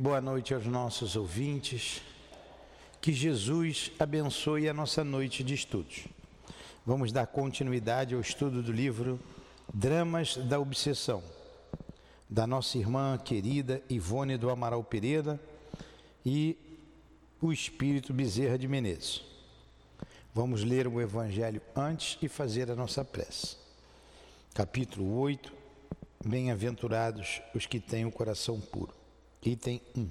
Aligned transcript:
Boa 0.00 0.20
noite 0.20 0.54
aos 0.54 0.64
nossos 0.64 1.16
ouvintes. 1.16 2.00
Que 3.00 3.12
Jesus 3.12 3.90
abençoe 3.98 4.68
a 4.68 4.72
nossa 4.72 5.02
noite 5.02 5.42
de 5.42 5.54
estudos. 5.54 6.04
Vamos 6.86 7.10
dar 7.10 7.26
continuidade 7.26 8.14
ao 8.14 8.20
estudo 8.20 8.62
do 8.62 8.70
livro 8.70 9.18
Dramas 9.74 10.36
da 10.36 10.60
Obsessão, 10.60 11.20
da 12.30 12.46
nossa 12.46 12.78
irmã 12.78 13.18
querida 13.18 13.82
Ivone 13.90 14.36
do 14.36 14.50
Amaral 14.50 14.84
Pereira 14.84 15.40
e 16.24 16.56
o 17.42 17.52
Espírito 17.52 18.12
Bezerra 18.12 18.56
de 18.56 18.68
Menezes. 18.68 19.24
Vamos 20.32 20.62
ler 20.62 20.86
o 20.86 21.00
Evangelho 21.00 21.60
antes 21.74 22.16
e 22.22 22.28
fazer 22.28 22.70
a 22.70 22.76
nossa 22.76 23.04
prece. 23.04 23.56
Capítulo 24.54 25.18
8 25.18 25.52
Bem-aventurados 26.24 27.42
os 27.52 27.66
que 27.66 27.80
têm 27.80 28.06
o 28.06 28.12
coração 28.12 28.60
puro. 28.60 28.97
Item 29.44 29.80
1. 29.96 30.08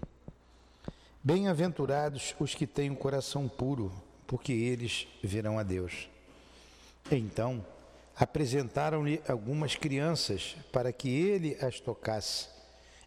Bem-aventurados 1.21 2.33
os 2.39 2.55
que 2.55 2.65
têm 2.65 2.89
o 2.89 2.95
coração 2.95 3.47
puro, 3.49 3.91
porque 4.25 4.53
eles 4.53 5.05
verão 5.21 5.59
a 5.59 5.63
Deus. 5.63 6.09
Então, 7.11 7.63
apresentaram-lhe 8.15 9.21
algumas 9.27 9.75
crianças 9.75 10.55
para 10.71 10.93
que 10.93 11.09
ele 11.09 11.57
as 11.59 11.81
tocasse, 11.81 12.47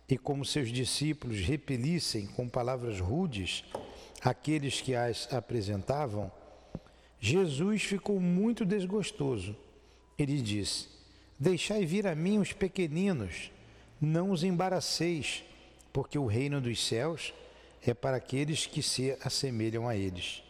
e 0.06 0.18
como 0.18 0.44
seus 0.44 0.70
discípulos 0.70 1.40
repelissem 1.40 2.26
com 2.26 2.46
palavras 2.48 3.00
rudes 3.00 3.64
aqueles 4.22 4.82
que 4.82 4.94
as 4.94 5.32
apresentavam, 5.32 6.30
Jesus 7.18 7.82
ficou 7.82 8.20
muito 8.20 8.66
desgostoso. 8.66 9.56
Ele 10.18 10.42
disse: 10.42 10.86
Deixai 11.38 11.86
vir 11.86 12.06
a 12.06 12.14
mim 12.14 12.38
os 12.38 12.52
pequeninos, 12.52 13.50
não 13.98 14.30
os 14.30 14.44
embaraceis 14.44 15.44
porque 15.92 16.18
o 16.18 16.26
reino 16.26 16.60
dos 16.60 16.86
céus 16.86 17.34
é 17.84 17.94
para 17.94 18.16
aqueles 18.16 18.66
que 18.66 18.82
se 18.82 19.16
assemelham 19.22 19.88
a 19.88 19.96
eles. 19.96 20.42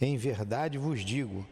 Em 0.00 0.16
verdade 0.16 0.78
vos 0.78 1.04
digo: 1.04 1.46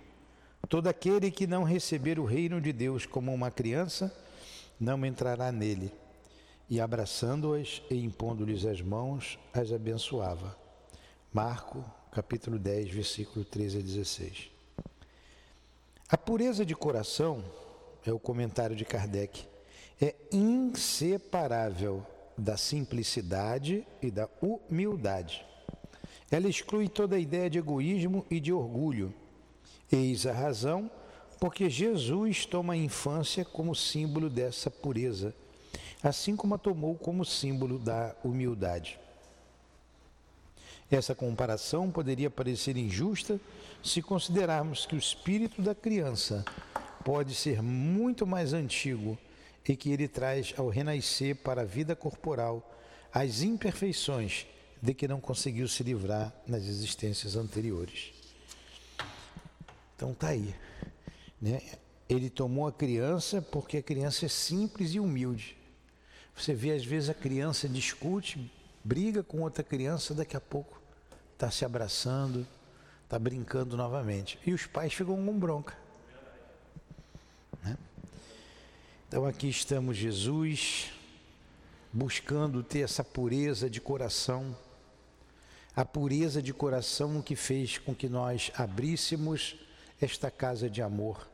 todo 0.68 0.88
aquele 0.88 1.30
que 1.30 1.46
não 1.46 1.62
receber 1.62 2.18
o 2.18 2.24
reino 2.24 2.60
de 2.60 2.72
Deus 2.72 3.06
como 3.06 3.32
uma 3.32 3.50
criança, 3.50 4.14
não 4.78 5.04
entrará 5.04 5.52
nele. 5.52 5.92
E 6.68 6.80
abraçando-as 6.80 7.82
e 7.90 8.02
impondo-lhes 8.02 8.64
as 8.64 8.80
mãos, 8.80 9.38
as 9.52 9.70
abençoava. 9.70 10.56
Marco, 11.32 11.84
capítulo 12.10 12.58
10, 12.58 12.88
versículo 12.90 13.44
13 13.44 13.78
a 13.78 13.80
16. 13.82 14.50
A 16.08 16.16
pureza 16.16 16.64
de 16.64 16.74
coração, 16.74 17.44
é 18.06 18.12
o 18.12 18.18
comentário 18.18 18.76
de 18.76 18.84
Kardec, 18.84 19.46
é 20.00 20.14
inseparável 20.32 22.04
da 22.36 22.56
simplicidade 22.56 23.86
e 24.02 24.10
da 24.10 24.28
humildade. 24.40 25.44
Ela 26.30 26.48
exclui 26.48 26.88
toda 26.88 27.16
a 27.16 27.20
ideia 27.20 27.48
de 27.48 27.58
egoísmo 27.58 28.26
e 28.30 28.40
de 28.40 28.52
orgulho. 28.52 29.14
Eis 29.90 30.26
a 30.26 30.32
razão 30.32 30.90
porque 31.38 31.68
Jesus 31.68 32.46
toma 32.46 32.72
a 32.72 32.76
infância 32.76 33.44
como 33.44 33.74
símbolo 33.74 34.30
dessa 34.30 34.70
pureza, 34.70 35.34
assim 36.02 36.34
como 36.34 36.54
a 36.54 36.58
tomou 36.58 36.94
como 36.94 37.24
símbolo 37.24 37.78
da 37.78 38.14
humildade. 38.24 38.98
Essa 40.90 41.14
comparação 41.14 41.90
poderia 41.90 42.30
parecer 42.30 42.76
injusta 42.76 43.40
se 43.82 44.00
considerarmos 44.00 44.86
que 44.86 44.94
o 44.94 44.98
espírito 44.98 45.60
da 45.60 45.74
criança 45.74 46.44
pode 47.04 47.34
ser 47.34 47.62
muito 47.62 48.26
mais 48.26 48.52
antigo 48.52 49.18
e 49.66 49.76
que 49.76 49.90
ele 49.90 50.06
traz 50.06 50.54
ao 50.56 50.68
renascer 50.68 51.36
para 51.36 51.62
a 51.62 51.64
vida 51.64 51.96
corporal 51.96 52.70
as 53.12 53.42
imperfeições 53.42 54.46
de 54.80 54.92
que 54.92 55.08
não 55.08 55.20
conseguiu 55.20 55.66
se 55.66 55.82
livrar 55.82 56.32
nas 56.46 56.64
existências 56.64 57.36
anteriores. 57.36 58.12
Então 59.96 60.12
tá 60.12 60.28
aí, 60.28 60.54
né? 61.40 61.62
Ele 62.06 62.28
tomou 62.28 62.66
a 62.66 62.72
criança 62.72 63.40
porque 63.40 63.78
a 63.78 63.82
criança 63.82 64.26
é 64.26 64.28
simples 64.28 64.92
e 64.92 65.00
humilde. 65.00 65.56
Você 66.36 66.52
vê 66.52 66.72
às 66.72 66.84
vezes 66.84 67.08
a 67.08 67.14
criança 67.14 67.66
discute, 67.68 68.52
briga 68.82 69.22
com 69.22 69.40
outra 69.40 69.64
criança, 69.64 70.12
daqui 70.12 70.36
a 70.36 70.40
pouco 70.40 70.78
está 71.32 71.50
se 71.50 71.64
abraçando, 71.64 72.46
está 73.04 73.18
brincando 73.18 73.76
novamente. 73.76 74.38
E 74.44 74.52
os 74.52 74.66
pais 74.66 74.92
ficam 74.92 75.16
com 75.16 75.38
bronca. 75.38 75.74
Né? 77.62 77.78
Então 79.14 79.26
aqui 79.26 79.48
estamos, 79.48 79.96
Jesus, 79.96 80.90
buscando 81.92 82.64
ter 82.64 82.80
essa 82.80 83.04
pureza 83.04 83.70
de 83.70 83.80
coração, 83.80 84.58
a 85.76 85.84
pureza 85.84 86.42
de 86.42 86.52
coração 86.52 87.22
que 87.22 87.36
fez 87.36 87.78
com 87.78 87.94
que 87.94 88.08
nós 88.08 88.50
abríssemos 88.56 89.54
esta 90.00 90.32
casa 90.32 90.68
de 90.68 90.82
amor. 90.82 91.30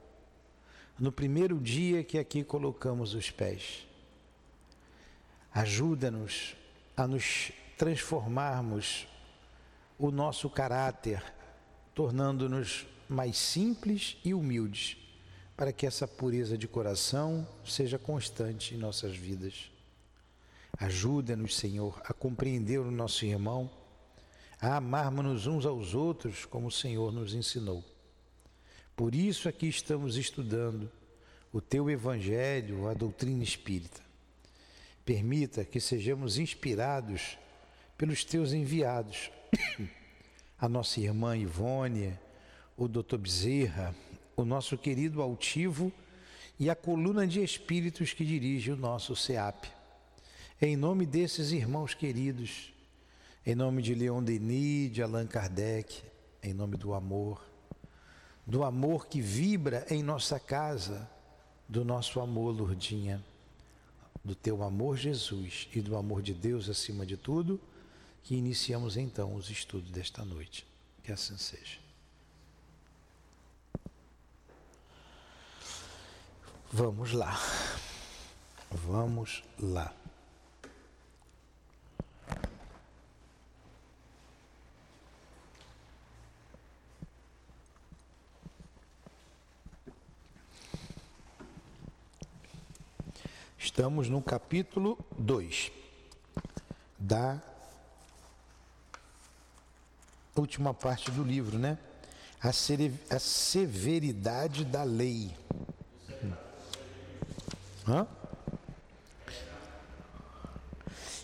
No 0.98 1.10
primeiro 1.10 1.58
dia 1.58 2.04
que 2.04 2.18
aqui 2.18 2.44
colocamos 2.44 3.14
os 3.14 3.30
pés. 3.30 3.86
Ajuda-nos 5.50 6.54
a 6.94 7.06
nos 7.06 7.50
transformarmos 7.78 9.08
o 9.98 10.10
nosso 10.10 10.50
caráter, 10.50 11.24
tornando-nos 11.94 12.86
mais 13.08 13.38
simples 13.38 14.18
e 14.22 14.34
humildes 14.34 14.98
para 15.60 15.75
que 15.75 15.87
essa 15.87 16.09
pureza 16.09 16.56
de 16.56 16.66
coração 16.66 17.47
seja 17.66 17.98
constante 17.98 18.75
em 18.75 18.78
nossas 18.78 19.15
vidas. 19.15 19.71
Ajuda-nos, 20.78 21.54
Senhor, 21.54 22.00
a 22.06 22.15
compreender 22.15 22.78
o 22.78 22.91
nosso 22.91 23.26
irmão, 23.26 23.71
a 24.59 24.76
amarmos-nos 24.76 25.47
uns 25.47 25.66
aos 25.66 25.94
outros 25.94 26.47
como 26.47 26.69
o 26.69 26.72
Senhor 26.72 27.12
nos 27.12 27.34
ensinou. 27.34 27.84
Por 28.97 29.15
isso 29.15 29.50
aqui 29.50 29.69
estamos 29.69 30.16
estudando 30.16 30.91
o 31.53 31.60
teu 31.60 31.91
evangelho, 31.91 32.88
a 32.88 32.94
doutrina 32.94 33.44
espírita. 33.44 34.00
Permita 35.04 35.62
que 35.62 35.78
sejamos 35.78 36.38
inspirados 36.38 37.37
pelos 37.98 38.25
teus 38.25 38.54
enviados, 38.54 39.31
a 40.59 40.66
nossa 40.71 41.00
irmã 41.00 41.37
Ivone, 41.37 42.19
o 42.78 42.88
doutor 42.88 43.19
Bezerra, 43.19 43.94
o 44.40 44.44
nosso 44.44 44.78
querido 44.78 45.20
altivo 45.20 45.92
e 46.58 46.68
a 46.70 46.76
coluna 46.76 47.26
de 47.26 47.42
espíritos 47.42 48.12
que 48.12 48.24
dirige 48.24 48.70
o 48.70 48.76
nosso 48.76 49.16
SEAP. 49.16 49.66
Em 50.60 50.76
nome 50.76 51.06
desses 51.06 51.52
irmãos 51.52 51.94
queridos, 51.94 52.72
em 53.46 53.54
nome 53.54 53.82
de 53.82 53.94
Leon 53.94 54.22
Denis, 54.22 54.92
de 54.92 55.02
Allan 55.02 55.26
Kardec, 55.26 56.02
em 56.42 56.52
nome 56.52 56.76
do 56.76 56.92
amor, 56.92 57.42
do 58.46 58.64
amor 58.64 59.06
que 59.06 59.20
vibra 59.20 59.86
em 59.90 60.02
nossa 60.02 60.38
casa, 60.38 61.08
do 61.68 61.84
nosso 61.84 62.20
amor, 62.20 62.54
Lourdinha, 62.54 63.24
do 64.24 64.34
teu 64.34 64.62
amor, 64.62 64.96
Jesus, 64.96 65.68
e 65.74 65.80
do 65.80 65.96
amor 65.96 66.20
de 66.20 66.34
Deus 66.34 66.68
acima 66.68 67.06
de 67.06 67.16
tudo, 67.16 67.60
que 68.22 68.34
iniciamos 68.34 68.96
então 68.96 69.34
os 69.34 69.48
estudos 69.48 69.90
desta 69.90 70.24
noite. 70.24 70.66
Que 71.02 71.12
assim 71.12 71.38
seja. 71.38 71.79
Vamos 76.72 77.12
lá. 77.12 77.36
Vamos 78.70 79.42
lá. 79.58 79.92
Estamos 93.59 94.09
no 94.09 94.22
capítulo 94.22 94.97
2 95.19 95.72
da 96.97 97.42
última 100.36 100.72
parte 100.72 101.10
do 101.10 101.24
livro, 101.24 101.59
né? 101.59 101.77
A, 102.41 102.53
severidade 103.18 104.65
da 104.65 104.84
lei. 104.84 105.36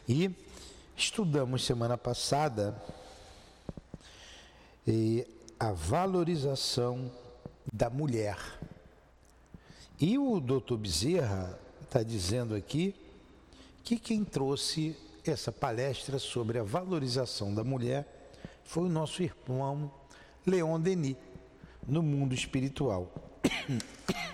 E 0.08 0.30
estudamos 0.96 1.64
semana 1.64 1.98
passada 1.98 2.80
a 5.58 5.72
valorização 5.72 7.10
da 7.72 7.90
mulher. 7.90 8.38
E 10.00 10.18
o 10.18 10.38
doutor 10.40 10.78
Bezerra 10.78 11.58
está 11.82 12.02
dizendo 12.02 12.54
aqui 12.54 12.94
que 13.82 13.98
quem 13.98 14.24
trouxe 14.24 14.96
essa 15.24 15.50
palestra 15.50 16.18
sobre 16.18 16.58
a 16.58 16.62
valorização 16.62 17.54
da 17.54 17.64
mulher 17.64 18.06
foi 18.64 18.84
o 18.84 18.88
nosso 18.88 19.22
irmão 19.22 19.90
Leon 20.46 20.80
Denis, 20.80 21.16
no 21.86 22.02
mundo 22.02 22.34
espiritual. 22.34 23.12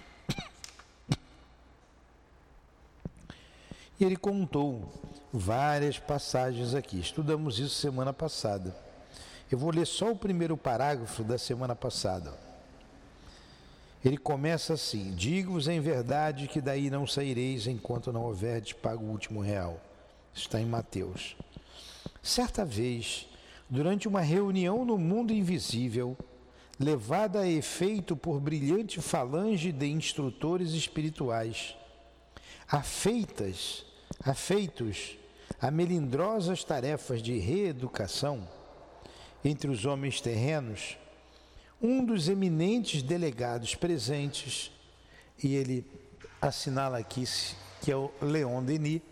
Ele 4.04 4.16
contou 4.16 4.88
várias 5.32 5.98
passagens 5.98 6.74
aqui. 6.74 6.98
Estudamos 6.98 7.58
isso 7.58 7.74
semana 7.76 8.12
passada. 8.12 8.74
Eu 9.50 9.58
vou 9.58 9.70
ler 9.70 9.86
só 9.86 10.10
o 10.10 10.16
primeiro 10.16 10.56
parágrafo 10.56 11.22
da 11.22 11.38
semana 11.38 11.76
passada. 11.76 12.32
Ele 14.04 14.16
começa 14.16 14.74
assim: 14.74 15.14
Digo-vos 15.14 15.68
em 15.68 15.80
verdade 15.80 16.48
que 16.48 16.60
daí 16.60 16.90
não 16.90 17.06
saireis 17.06 17.66
enquanto 17.66 18.12
não 18.12 18.22
houverdes 18.22 18.72
pago 18.72 19.04
o 19.04 19.10
último 19.10 19.40
real. 19.40 19.80
Está 20.34 20.60
em 20.60 20.66
Mateus. 20.66 21.36
Certa 22.22 22.64
vez, 22.64 23.28
durante 23.68 24.08
uma 24.08 24.20
reunião 24.20 24.84
no 24.84 24.98
mundo 24.98 25.32
invisível, 25.32 26.16
levada 26.78 27.40
a 27.40 27.48
efeito 27.48 28.16
por 28.16 28.40
brilhante 28.40 29.00
falange 29.00 29.70
de 29.70 29.86
instrutores 29.86 30.72
espirituais, 30.72 31.76
afeitas, 32.66 33.84
afeitos 34.24 35.16
a 35.60 35.70
melindrosas 35.70 36.64
tarefas 36.64 37.22
de 37.22 37.38
reeducação 37.38 38.48
entre 39.44 39.70
os 39.70 39.84
homens 39.84 40.20
terrenos, 40.20 40.96
um 41.80 42.04
dos 42.04 42.28
eminentes 42.28 43.02
delegados 43.02 43.74
presentes, 43.74 44.70
e 45.42 45.54
ele 45.54 45.84
assinala 46.40 46.98
aqui 46.98 47.24
que 47.80 47.90
é 47.90 47.96
o 47.96 48.10
Leon 48.20 48.62
Denis, 48.62 49.02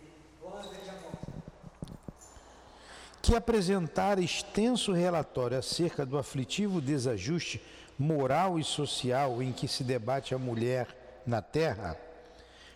que 3.21 3.35
apresentara 3.35 4.21
extenso 4.21 4.93
relatório 4.93 5.57
acerca 5.57 6.05
do 6.05 6.17
aflitivo 6.17 6.81
desajuste 6.81 7.61
moral 7.97 8.57
e 8.57 8.63
social 8.63 9.43
em 9.43 9.51
que 9.51 9.67
se 9.67 9.83
debate 9.83 10.33
a 10.33 10.39
mulher 10.39 11.21
na 11.25 11.41
Terra, 11.41 11.97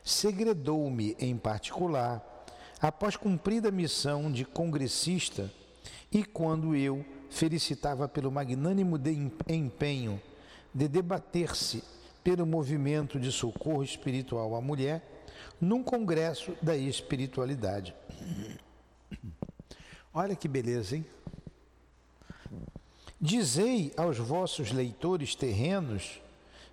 segredou-me 0.06 1.18
em 1.19 1.36
particular, 1.36 2.24
após 2.80 3.18
cumprida 3.18 3.69
a 3.69 3.72
missão 3.72 4.31
de 4.31 4.46
congressista 4.46 5.52
e 6.12 6.24
quando 6.24 6.75
eu 6.75 7.04
felicitava 7.31 8.07
pelo 8.07 8.31
magnânimo 8.31 9.00
de 9.00 9.12
empenho 9.50 10.22
de 10.72 10.88
debater-se 10.88 11.84
pelo 12.24 12.46
movimento 12.46 13.19
de 13.19 13.31
socorro 13.31 13.84
espiritual 13.84 14.56
à 14.56 14.62
mulher 14.62 15.25
num 15.60 15.81
congresso 15.81 16.56
da 16.62 16.78
espiritualidade. 16.78 17.96
Olha 20.13 20.36
que 20.36 20.48
beleza, 20.48 20.98
hein? 20.98 21.06
Dizei 23.19 23.92
aos 23.98 24.19
vossos 24.19 24.72
leitores 24.72 25.34
terrenos, 25.34 26.22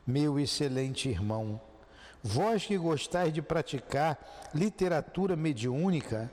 meu 0.06 0.38
excelente 0.38 1.08
irmão, 1.08 1.60
vós 2.22 2.64
que 2.64 2.76
gostais 2.78 3.32
de 3.32 3.42
praticar 3.42 4.50
literatura 4.54 5.34
mediúnica, 5.34 6.30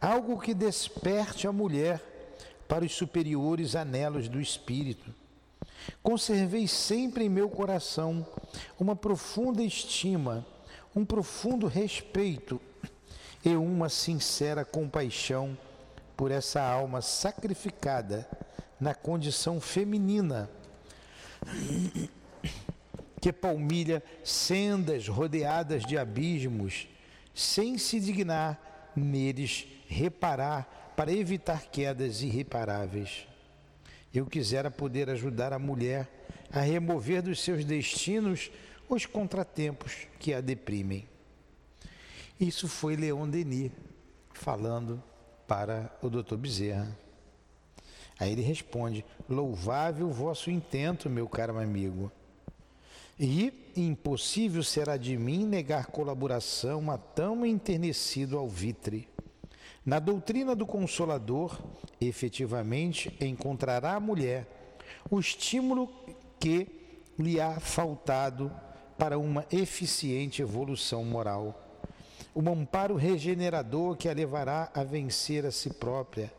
algo 0.00 0.38
que 0.38 0.54
desperte 0.54 1.46
a 1.46 1.52
mulher 1.52 2.00
para 2.68 2.84
os 2.84 2.94
superiores 2.94 3.74
anelos 3.74 4.28
do 4.28 4.40
espírito. 4.40 5.12
Conservei 6.02 6.68
sempre 6.68 7.24
em 7.24 7.28
meu 7.28 7.48
coração 7.48 8.26
uma 8.78 8.94
profunda 8.94 9.62
estima, 9.62 10.46
um 10.94 11.04
profundo 11.04 11.66
respeito 11.66 12.60
e 13.44 13.56
uma 13.56 13.88
sincera 13.88 14.64
compaixão 14.64 15.56
por 16.16 16.30
essa 16.30 16.62
alma 16.62 17.00
sacrificada 17.00 18.28
na 18.78 18.94
condição 18.94 19.60
feminina, 19.60 20.50
que 23.20 23.32
palmilha 23.32 24.02
sendas 24.24 25.06
rodeadas 25.06 25.84
de 25.84 25.98
abismos, 25.98 26.88
sem 27.34 27.76
se 27.76 28.00
dignar 28.00 28.92
neles 28.96 29.66
reparar 29.86 30.92
para 30.96 31.12
evitar 31.12 31.66
quedas 31.66 32.22
irreparáveis. 32.22 33.26
Eu 34.12 34.26
quisera 34.26 34.70
poder 34.70 35.08
ajudar 35.10 35.52
a 35.52 35.58
mulher 35.58 36.08
a 36.52 36.60
remover 36.60 37.22
dos 37.22 37.40
seus 37.40 37.64
destinos 37.64 38.50
os 38.88 39.06
contratempos 39.06 40.08
que 40.18 40.34
a 40.34 40.40
deprimem. 40.40 41.06
Isso 42.40 42.66
foi 42.66 42.96
Leon 42.96 43.28
Denis 43.28 43.70
falando 44.32 45.02
para 45.46 45.94
o 46.02 46.08
Dr. 46.08 46.36
Bezerra. 46.36 46.96
Aí 48.18 48.32
ele 48.32 48.42
responde: 48.42 49.04
Louvável 49.28 50.10
vosso 50.10 50.50
intento, 50.50 51.08
meu 51.08 51.28
caro 51.28 51.58
amigo. 51.58 52.10
E 53.22 53.52
impossível 53.76 54.62
será 54.62 54.96
de 54.96 55.14
mim 55.18 55.44
negar 55.44 55.88
colaboração 55.88 56.90
a 56.90 56.96
tão 56.96 57.44
enternecido 57.44 58.38
alvitre. 58.38 59.10
Na 59.84 59.98
doutrina 59.98 60.56
do 60.56 60.64
Consolador, 60.64 61.62
efetivamente 62.00 63.14
encontrará 63.20 63.94
a 63.94 64.00
mulher 64.00 64.48
o 65.10 65.20
estímulo 65.20 65.92
que 66.38 66.66
lhe 67.18 67.38
há 67.38 67.60
faltado 67.60 68.50
para 68.96 69.18
uma 69.18 69.44
eficiente 69.52 70.40
evolução 70.40 71.04
moral, 71.04 71.78
o 72.34 72.40
amparo 72.48 72.94
regenerador 72.94 73.98
que 73.98 74.08
a 74.08 74.14
levará 74.14 74.70
a 74.74 74.82
vencer 74.82 75.44
a 75.44 75.50
si 75.50 75.68
própria, 75.74 76.32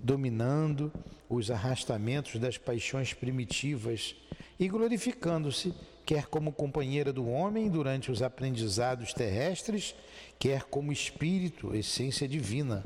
dominando 0.00 0.90
os 1.28 1.50
arrastamentos 1.50 2.40
das 2.40 2.56
paixões 2.56 3.12
primitivas 3.12 4.16
e 4.58 4.66
glorificando-se, 4.66 5.74
quer 6.04 6.26
como 6.26 6.52
companheira 6.52 7.12
do 7.12 7.28
homem 7.28 7.68
durante 7.68 8.10
os 8.10 8.22
aprendizados 8.22 9.12
terrestres, 9.12 9.94
quer 10.38 10.64
como 10.64 10.92
espírito, 10.92 11.74
essência 11.74 12.26
divina. 12.26 12.84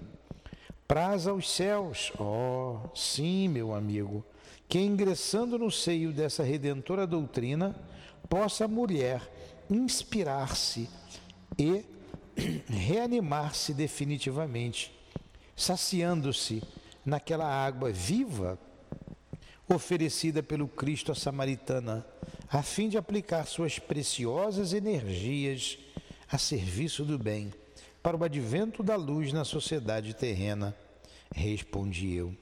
Praza 0.86 1.30
aos 1.30 1.50
céus, 1.50 2.12
oh, 2.18 2.78
sim, 2.94 3.48
meu 3.48 3.74
amigo, 3.74 4.24
que 4.68 4.78
ingressando 4.78 5.58
no 5.58 5.70
seio 5.70 6.12
dessa 6.12 6.42
redentora 6.42 7.06
doutrina, 7.06 7.74
possa 8.28 8.66
a 8.66 8.68
mulher 8.68 9.20
inspirar-se 9.70 10.88
e 11.58 11.84
reanimar-se 12.68 13.72
definitivamente, 13.72 14.92
saciando-se 15.56 16.62
naquela 17.04 17.46
água 17.46 17.90
viva 17.90 18.58
oferecida 19.68 20.42
pelo 20.42 20.68
Cristo 20.68 21.10
à 21.10 21.14
Samaritana, 21.14 22.06
a 22.48 22.62
fim 22.62 22.88
de 22.88 22.96
aplicar 22.96 23.46
suas 23.46 23.78
preciosas 23.78 24.72
energias 24.72 25.78
a 26.30 26.38
serviço 26.38 27.04
do 27.04 27.18
bem, 27.18 27.52
para 28.02 28.16
o 28.16 28.24
advento 28.24 28.82
da 28.82 28.96
luz 28.96 29.32
na 29.32 29.44
sociedade 29.44 30.14
terrena? 30.14 30.74
Respondi 31.34 32.14
eu. 32.14 32.34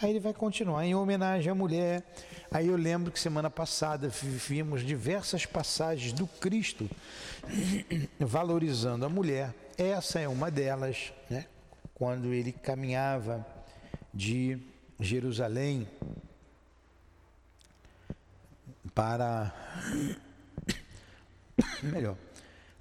Aí 0.00 0.10
ele 0.10 0.20
vai 0.20 0.32
continuar 0.32 0.86
em 0.86 0.94
homenagem 0.94 1.50
à 1.50 1.54
mulher. 1.54 2.04
Aí 2.50 2.68
eu 2.68 2.76
lembro 2.76 3.12
que 3.12 3.20
semana 3.20 3.50
passada 3.50 4.08
vimos 4.08 4.82
diversas 4.82 5.44
passagens 5.44 6.12
do 6.12 6.26
Cristo 6.26 6.88
valorizando 8.18 9.04
a 9.04 9.08
mulher. 9.08 9.54
Essa 9.76 10.20
é 10.20 10.28
uma 10.28 10.50
delas, 10.50 11.12
né? 11.28 11.46
Quando 11.94 12.32
ele 12.32 12.52
caminhava 12.52 13.44
de 14.14 14.58
Jerusalém 14.98 15.86
para 18.94 19.52
melhor, 21.82 22.16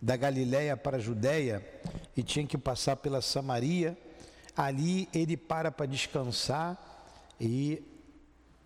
da 0.01 0.15
Galiléia 0.15 0.77
para 0.77 0.97
a 0.97 0.99
Judéia 0.99 1.65
e 2.15 2.23
tinha 2.23 2.45
que 2.45 2.57
passar 2.57 2.95
pela 2.97 3.21
Samaria. 3.21 3.97
Ali 4.55 5.07
ele 5.13 5.37
para 5.37 5.71
para 5.71 5.85
descansar 5.85 6.77
e 7.39 7.81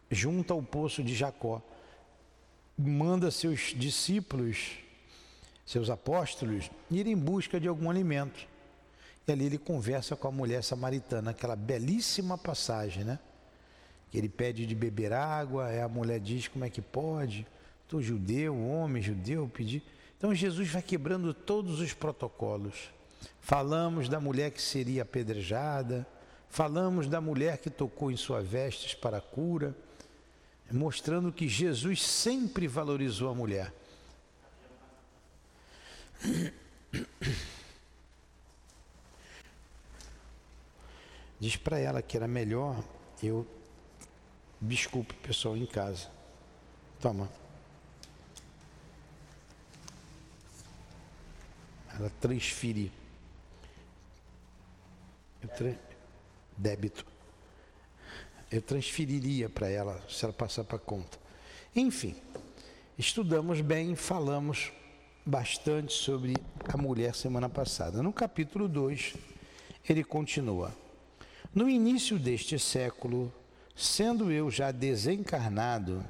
junta 0.09 0.53
ao 0.53 0.61
poço 0.61 1.03
de 1.03 1.13
Jacó. 1.13 1.61
Manda 2.77 3.29
seus 3.29 3.73
discípulos, 3.75 4.79
seus 5.65 5.89
apóstolos, 5.89 6.71
ir 6.89 7.05
em 7.05 7.15
busca 7.15 7.59
de 7.59 7.67
algum 7.67 7.89
alimento. 7.89 8.47
E 9.27 9.31
ali 9.31 9.45
ele 9.45 9.57
conversa 9.57 10.15
com 10.15 10.27
a 10.27 10.31
mulher 10.31 10.63
samaritana, 10.63 11.31
aquela 11.31 11.55
belíssima 11.55 12.37
passagem, 12.37 13.03
né? 13.03 13.19
Que 14.13 14.19
ele 14.19 14.29
pede 14.29 14.67
de 14.67 14.75
beber 14.75 15.11
água, 15.11 15.67
a 15.83 15.87
mulher 15.87 16.19
diz 16.19 16.47
como 16.47 16.63
é 16.63 16.69
que 16.69 16.83
pode. 16.83 17.47
Estou 17.81 17.99
judeu, 17.99 18.55
homem 18.55 19.01
judeu, 19.01 19.49
pedir. 19.51 19.81
Então 20.15 20.35
Jesus 20.35 20.69
vai 20.69 20.83
quebrando 20.83 21.33
todos 21.33 21.79
os 21.79 21.93
protocolos. 21.95 22.91
Falamos 23.41 24.07
da 24.07 24.19
mulher 24.19 24.51
que 24.51 24.61
seria 24.61 25.01
apedrejada, 25.01 26.05
falamos 26.47 27.07
da 27.07 27.19
mulher 27.19 27.57
que 27.57 27.71
tocou 27.71 28.11
em 28.11 28.15
suas 28.15 28.47
vestes 28.47 28.93
para 28.93 29.19
cura, 29.19 29.75
mostrando 30.71 31.31
que 31.31 31.47
Jesus 31.47 32.03
sempre 32.03 32.67
valorizou 32.67 33.31
a 33.31 33.33
mulher. 33.33 33.73
Diz 41.39 41.55
para 41.55 41.79
ela 41.79 41.99
que 41.99 42.15
era 42.15 42.27
melhor 42.27 42.77
eu 43.23 43.47
desculpe 44.63 45.13
pessoal 45.15 45.57
em 45.57 45.65
casa. 45.65 46.07
Toma. 47.01 47.29
Ela 51.93 52.09
transfere 52.21 52.91
débito. 56.57 57.05
Eu 58.49 58.61
transferiria 58.61 59.49
para 59.49 59.69
ela 59.69 60.01
se 60.09 60.23
ela 60.23 60.33
passar 60.33 60.63
para 60.63 60.79
conta. 60.79 61.19
Enfim, 61.75 62.15
estudamos 62.97 63.61
bem, 63.61 63.95
falamos 63.95 64.71
bastante 65.25 65.93
sobre 65.93 66.35
a 66.71 66.77
mulher 66.77 67.15
semana 67.15 67.49
passada. 67.49 68.01
No 68.01 68.13
capítulo 68.13 68.67
2, 68.67 69.15
ele 69.87 70.03
continua: 70.03 70.73
No 71.53 71.69
início 71.69 72.17
deste 72.17 72.57
século, 72.57 73.31
sendo 73.75 74.31
eu 74.31 74.49
já 74.51 74.71
desencarnado 74.71 76.05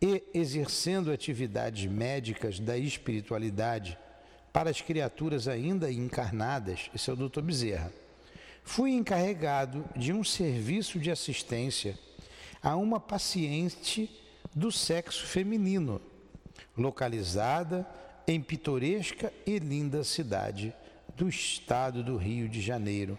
e 0.00 0.22
exercendo 0.32 1.12
atividades 1.12 1.90
médicas 1.90 2.58
da 2.58 2.76
espiritualidade 2.76 3.98
para 4.52 4.70
as 4.70 4.80
criaturas 4.80 5.46
ainda 5.46 5.92
encarnadas, 5.92 6.90
esse 6.94 7.10
é 7.10 7.12
o 7.12 7.16
doutor 7.16 7.42
Bezerra, 7.42 7.92
fui 8.64 8.92
encarregado 8.92 9.84
de 9.94 10.12
um 10.12 10.24
serviço 10.24 10.98
de 10.98 11.10
assistência 11.10 11.98
a 12.62 12.76
uma 12.76 12.98
paciente 12.98 14.10
do 14.54 14.72
sexo 14.72 15.26
feminino, 15.26 16.00
localizada 16.76 17.86
em 18.26 18.40
pitoresca 18.40 19.32
e 19.46 19.58
linda 19.58 20.02
cidade 20.02 20.74
do 21.16 21.28
estado 21.28 22.02
do 22.02 22.16
Rio 22.16 22.48
de 22.48 22.60
Janeiro, 22.60 23.18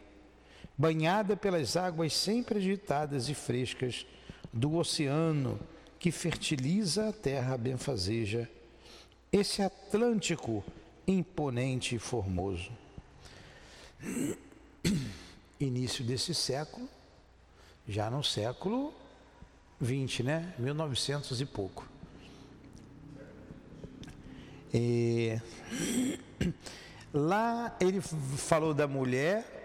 banhada 0.77 1.35
pelas 1.35 1.75
águas 1.77 2.13
sempre 2.13 2.57
agitadas 2.57 3.29
e 3.29 3.33
frescas 3.33 4.05
do 4.51 4.75
oceano 4.75 5.59
que 5.99 6.11
fertiliza 6.11 7.09
a 7.09 7.13
terra 7.13 7.57
benfazeja, 7.57 8.49
esse 9.31 9.61
Atlântico 9.61 10.63
imponente 11.07 11.95
e 11.95 11.99
formoso. 11.99 12.71
Início 15.59 16.03
desse 16.03 16.33
século, 16.33 16.89
já 17.87 18.09
no 18.09 18.23
século 18.23 18.91
20, 19.79 20.23
né? 20.23 20.53
1900 20.57 21.39
e 21.39 21.45
pouco. 21.45 21.87
E... 24.73 25.39
Lá 27.13 27.75
ele 27.81 27.99
falou 27.99 28.73
da 28.73 28.87
mulher, 28.87 29.60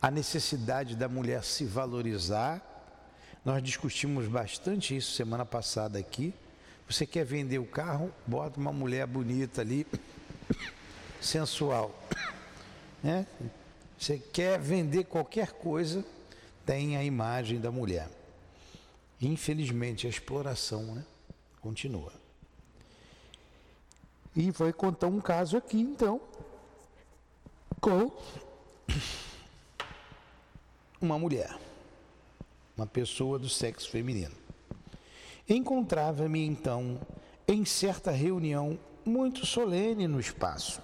a 0.00 0.10
necessidade 0.10 0.96
da 0.96 1.08
mulher 1.08 1.42
se 1.42 1.64
valorizar. 1.64 2.62
Nós 3.44 3.62
discutimos 3.62 4.26
bastante 4.26 4.96
isso 4.96 5.12
semana 5.12 5.44
passada 5.44 5.98
aqui. 5.98 6.32
Você 6.88 7.06
quer 7.06 7.24
vender 7.24 7.58
o 7.58 7.66
carro, 7.66 8.12
bota 8.26 8.58
uma 8.58 8.72
mulher 8.72 9.06
bonita 9.06 9.60
ali, 9.60 9.86
sensual. 11.20 11.94
Né? 13.00 13.28
Você 13.96 14.18
quer 14.18 14.58
vender 14.58 15.04
qualquer 15.04 15.52
coisa, 15.52 16.04
tem 16.66 16.96
a 16.96 17.04
imagem 17.04 17.60
da 17.60 17.70
mulher. 17.70 18.08
Infelizmente, 19.22 20.04
a 20.04 20.10
exploração 20.10 20.82
né? 20.96 21.04
continua. 21.60 22.12
E 24.34 24.50
vai 24.50 24.72
contar 24.72 25.06
um 25.06 25.20
caso 25.20 25.56
aqui, 25.56 25.80
então, 25.80 26.20
com 27.80 28.10
uma 31.00 31.18
mulher, 31.18 31.56
uma 32.76 32.86
pessoa 32.86 33.38
do 33.38 33.48
sexo 33.48 33.90
feminino. 33.90 34.34
Encontrava-me, 35.48 36.44
então, 36.44 37.00
em 37.46 37.64
certa 37.64 38.10
reunião 38.10 38.78
muito 39.04 39.46
solene 39.46 40.06
no 40.06 40.20
espaço, 40.20 40.82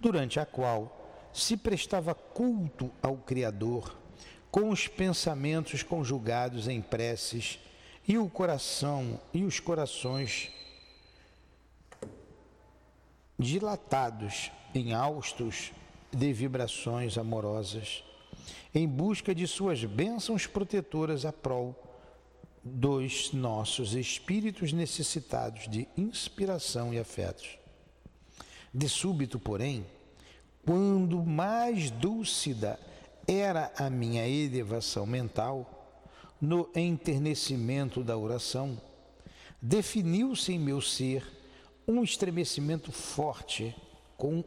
durante 0.00 0.40
a 0.40 0.46
qual 0.46 1.28
se 1.32 1.56
prestava 1.56 2.14
culto 2.14 2.90
ao 3.02 3.16
Criador 3.16 3.96
com 4.50 4.70
os 4.70 4.88
pensamentos 4.88 5.82
conjugados 5.82 6.66
em 6.66 6.80
preces 6.80 7.60
e 8.08 8.18
o 8.18 8.28
coração 8.28 9.20
e 9.32 9.44
os 9.44 9.60
corações 9.60 10.50
dilatados 13.38 14.50
em 14.74 14.92
austos 14.92 15.72
de 16.12 16.32
vibrações 16.32 17.16
amorosas, 17.16 18.04
em 18.74 18.86
busca 18.86 19.34
de 19.34 19.46
suas 19.46 19.84
bênçãos 19.84 20.46
protetoras 20.46 21.24
a 21.24 21.32
prol 21.32 21.74
dos 22.62 23.32
nossos 23.32 23.94
espíritos 23.94 24.72
necessitados 24.72 25.68
de 25.68 25.88
inspiração 25.96 26.92
e 26.92 26.98
afetos. 26.98 27.58
De 28.72 28.88
súbito, 28.88 29.38
porém, 29.38 29.84
quando 30.64 31.22
mais 31.24 31.90
dúlcida 31.90 32.78
era 33.26 33.72
a 33.76 33.88
minha 33.88 34.28
elevação 34.28 35.06
mental, 35.06 35.76
no 36.40 36.68
enternecimento 36.74 38.02
da 38.02 38.16
oração, 38.16 38.80
definiu-se 39.60 40.52
em 40.52 40.58
meu 40.58 40.80
ser 40.80 41.24
um 41.86 42.02
estremecimento 42.02 42.90
forte, 42.92 43.74
com, 44.16 44.42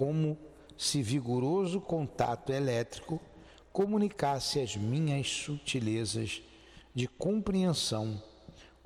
como 0.00 0.38
se 0.78 1.02
vigoroso 1.02 1.78
contato 1.78 2.54
elétrico 2.54 3.20
comunicasse 3.70 4.58
as 4.58 4.74
minhas 4.74 5.28
sutilezas 5.28 6.40
de 6.94 7.06
compreensão, 7.06 8.18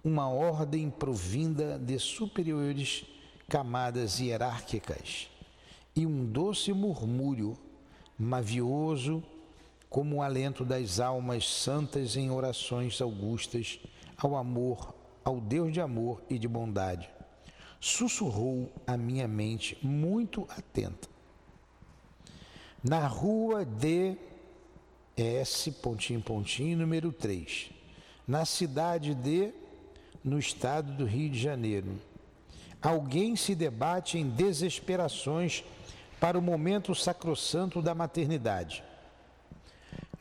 uma 0.03 0.29
ordem 0.29 0.91
provinda 0.91 1.79
de 1.79 2.01
superiores 2.01 3.05
camadas 3.49 4.19
hierárquicas 4.19 5.31
e 5.95 6.05
um 6.05 6.27
doce 6.27 6.73
murmúrio 6.73 7.57
mavioso 8.19 9.23
como 9.89 10.17
o 10.17 10.23
alento 10.23 10.65
das 10.65 10.99
almas 10.99 11.49
santas 11.49 12.17
em 12.17 12.29
orações 12.29 13.01
augustas 13.01 13.79
ao 14.19 14.35
amor, 14.35 14.93
ao 15.25 15.41
Deus 15.41 15.73
de 15.73 15.81
amor 15.81 16.25
e 16.29 16.41
de 16.41 16.49
bondade. 16.49 17.14
Sussurrou 17.87 18.73
a 18.87 18.97
minha 18.97 19.29
mente 19.29 19.77
muito 19.83 20.49
atenta. 20.49 21.07
Na 22.83 23.07
rua 23.07 23.63
de 23.63 24.17
S, 25.15 25.71
pontinho, 25.71 26.23
pontinho, 26.23 26.79
número 26.79 27.13
3, 27.13 27.71
na 28.27 28.47
cidade 28.47 29.15
de, 29.15 29.53
no 30.25 30.39
estado 30.39 30.95
do 30.95 31.05
Rio 31.05 31.29
de 31.29 31.39
Janeiro, 31.39 32.01
alguém 32.81 33.37
se 33.37 33.55
debate 33.55 34.17
em 34.17 34.31
desesperações 34.31 35.63
para 36.19 36.39
o 36.39 36.43
momento 36.43 36.95
sacrossanto 36.95 37.83
da 37.83 37.95
maternidade. 37.95 38.83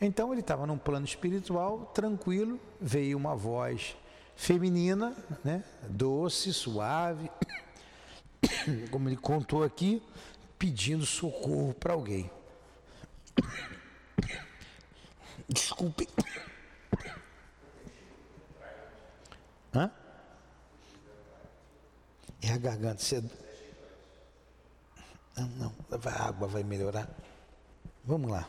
Então 0.02 0.34
ele 0.34 0.42
estava 0.42 0.68
num 0.68 0.78
plano 0.78 1.06
espiritual, 1.06 1.94
tranquilo, 1.94 2.60
veio 2.82 3.18
uma 3.18 3.38
voz 3.38 3.96
feminina, 4.36 5.16
né, 5.44 5.64
doce, 5.90 6.54
suave, 6.54 7.30
como 8.92 9.10
ele 9.10 9.18
contou 9.18 9.64
aqui, 9.64 10.02
pedindo 10.58 11.06
socorro 11.06 11.74
para 11.74 11.94
alguém. 11.94 12.30
Desculpe. 15.48 16.08
Hã? 19.74 19.92
É 22.42 22.52
a 22.52 22.58
garganta. 22.58 23.02
Você... 23.02 23.24
Não, 25.36 25.48
não, 25.58 25.74
a 26.06 26.28
água 26.28 26.48
vai 26.48 26.64
melhorar. 26.64 27.10
Vamos 28.04 28.30
lá. 28.30 28.48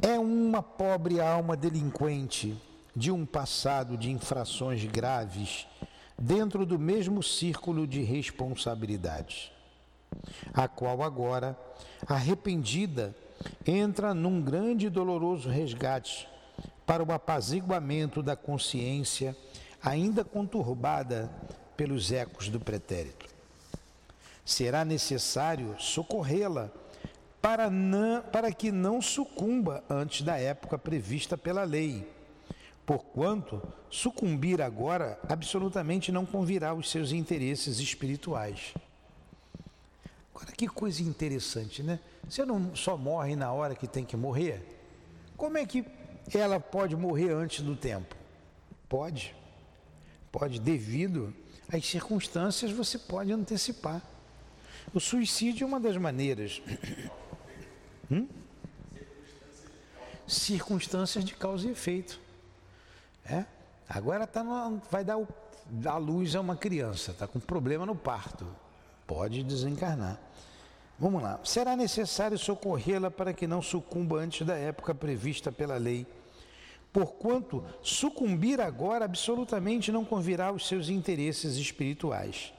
É 0.00 0.18
uma 0.18 0.62
pobre 0.62 1.20
alma 1.20 1.56
delinquente 1.56 2.60
de 2.94 3.10
um 3.10 3.24
passado 3.24 3.96
de 3.96 4.10
infrações 4.10 4.84
graves 4.84 5.66
dentro 6.18 6.64
do 6.66 6.78
mesmo 6.78 7.22
círculo 7.22 7.86
de 7.86 8.02
responsabilidades, 8.02 9.50
a 10.52 10.68
qual 10.68 11.02
agora, 11.02 11.58
arrependida, 12.06 13.14
entra 13.66 14.14
num 14.14 14.40
grande 14.40 14.86
e 14.86 14.90
doloroso 14.90 15.48
resgate 15.48 16.28
para 16.86 17.02
o 17.02 17.12
apaziguamento 17.12 18.22
da 18.22 18.36
consciência 18.36 19.36
ainda 19.82 20.22
conturbada 20.22 21.30
pelos 21.76 22.12
ecos 22.12 22.48
do 22.48 22.60
pretérito. 22.60 23.26
Será 24.44 24.84
necessário 24.84 25.74
socorrê-la 25.78 26.70
para, 27.40 27.68
para 28.30 28.52
que 28.52 28.70
não 28.70 29.02
sucumba 29.02 29.82
antes 29.90 30.22
da 30.22 30.36
época 30.36 30.78
prevista 30.78 31.36
pela 31.36 31.64
lei, 31.64 32.08
porquanto 32.84 33.62
sucumbir 33.88 34.60
agora 34.60 35.18
absolutamente 35.28 36.10
não 36.10 36.26
convirá 36.26 36.70
aos 36.70 36.90
seus 36.90 37.12
interesses 37.12 37.78
espirituais. 37.78 38.74
Agora, 40.34 40.50
que 40.52 40.66
coisa 40.66 41.02
interessante, 41.02 41.82
né? 41.82 42.00
Você 42.28 42.44
não 42.44 42.74
só 42.74 42.96
morre 42.96 43.36
na 43.36 43.52
hora 43.52 43.74
que 43.74 43.86
tem 43.86 44.04
que 44.04 44.16
morrer? 44.16 44.62
Como 45.36 45.58
é 45.58 45.66
que 45.66 45.84
ela 46.34 46.58
pode 46.58 46.96
morrer 46.96 47.32
antes 47.32 47.62
do 47.62 47.76
tempo? 47.76 48.16
Pode. 48.88 49.34
Pode, 50.30 50.60
devido 50.60 51.34
às 51.70 51.86
circunstâncias, 51.86 52.70
você 52.70 52.98
pode 52.98 53.32
antecipar. 53.32 54.02
O 54.94 55.00
suicídio 55.00 55.64
é 55.64 55.66
uma 55.66 55.80
das 55.80 55.96
maneiras. 55.96 56.60
Hum? 58.10 58.28
Circunstâncias 60.26 61.24
de 61.24 61.34
causa 61.34 61.66
e 61.66 61.70
efeito. 61.70 62.20
É? 63.24 63.44
Agora 63.88 64.26
tá 64.26 64.42
no, 64.42 64.80
vai 64.90 65.04
dar, 65.04 65.18
o, 65.18 65.28
dar 65.66 65.96
luz 65.98 66.34
a 66.34 66.40
uma 66.40 66.56
criança, 66.56 67.10
está 67.10 67.26
com 67.26 67.38
problema 67.38 67.86
no 67.86 67.94
parto. 67.94 68.46
Pode 69.06 69.42
desencarnar. 69.42 70.18
Vamos 70.98 71.22
lá. 71.22 71.40
Será 71.44 71.76
necessário 71.76 72.38
socorrê-la 72.38 73.10
para 73.10 73.32
que 73.32 73.46
não 73.46 73.60
sucumba 73.60 74.18
antes 74.18 74.46
da 74.46 74.56
época 74.56 74.94
prevista 74.94 75.50
pela 75.50 75.76
lei. 75.76 76.06
Porquanto 76.92 77.64
sucumbir 77.82 78.60
agora 78.60 79.04
absolutamente 79.04 79.90
não 79.90 80.04
convirá 80.04 80.48
aos 80.48 80.68
seus 80.68 80.88
interesses 80.88 81.56
espirituais 81.56 82.52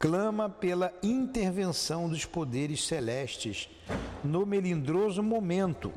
clama 0.00 0.48
pela 0.48 0.94
intervenção 1.02 2.08
dos 2.08 2.24
poderes 2.24 2.86
celestes 2.86 3.68
no 4.24 4.46
melindroso 4.46 5.22
momento. 5.22 5.92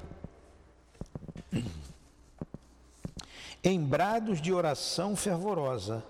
Em 3.63 3.79
brados 3.79 4.41
de 4.41 4.51
oração 4.51 5.15
fervorosa, 5.15 6.03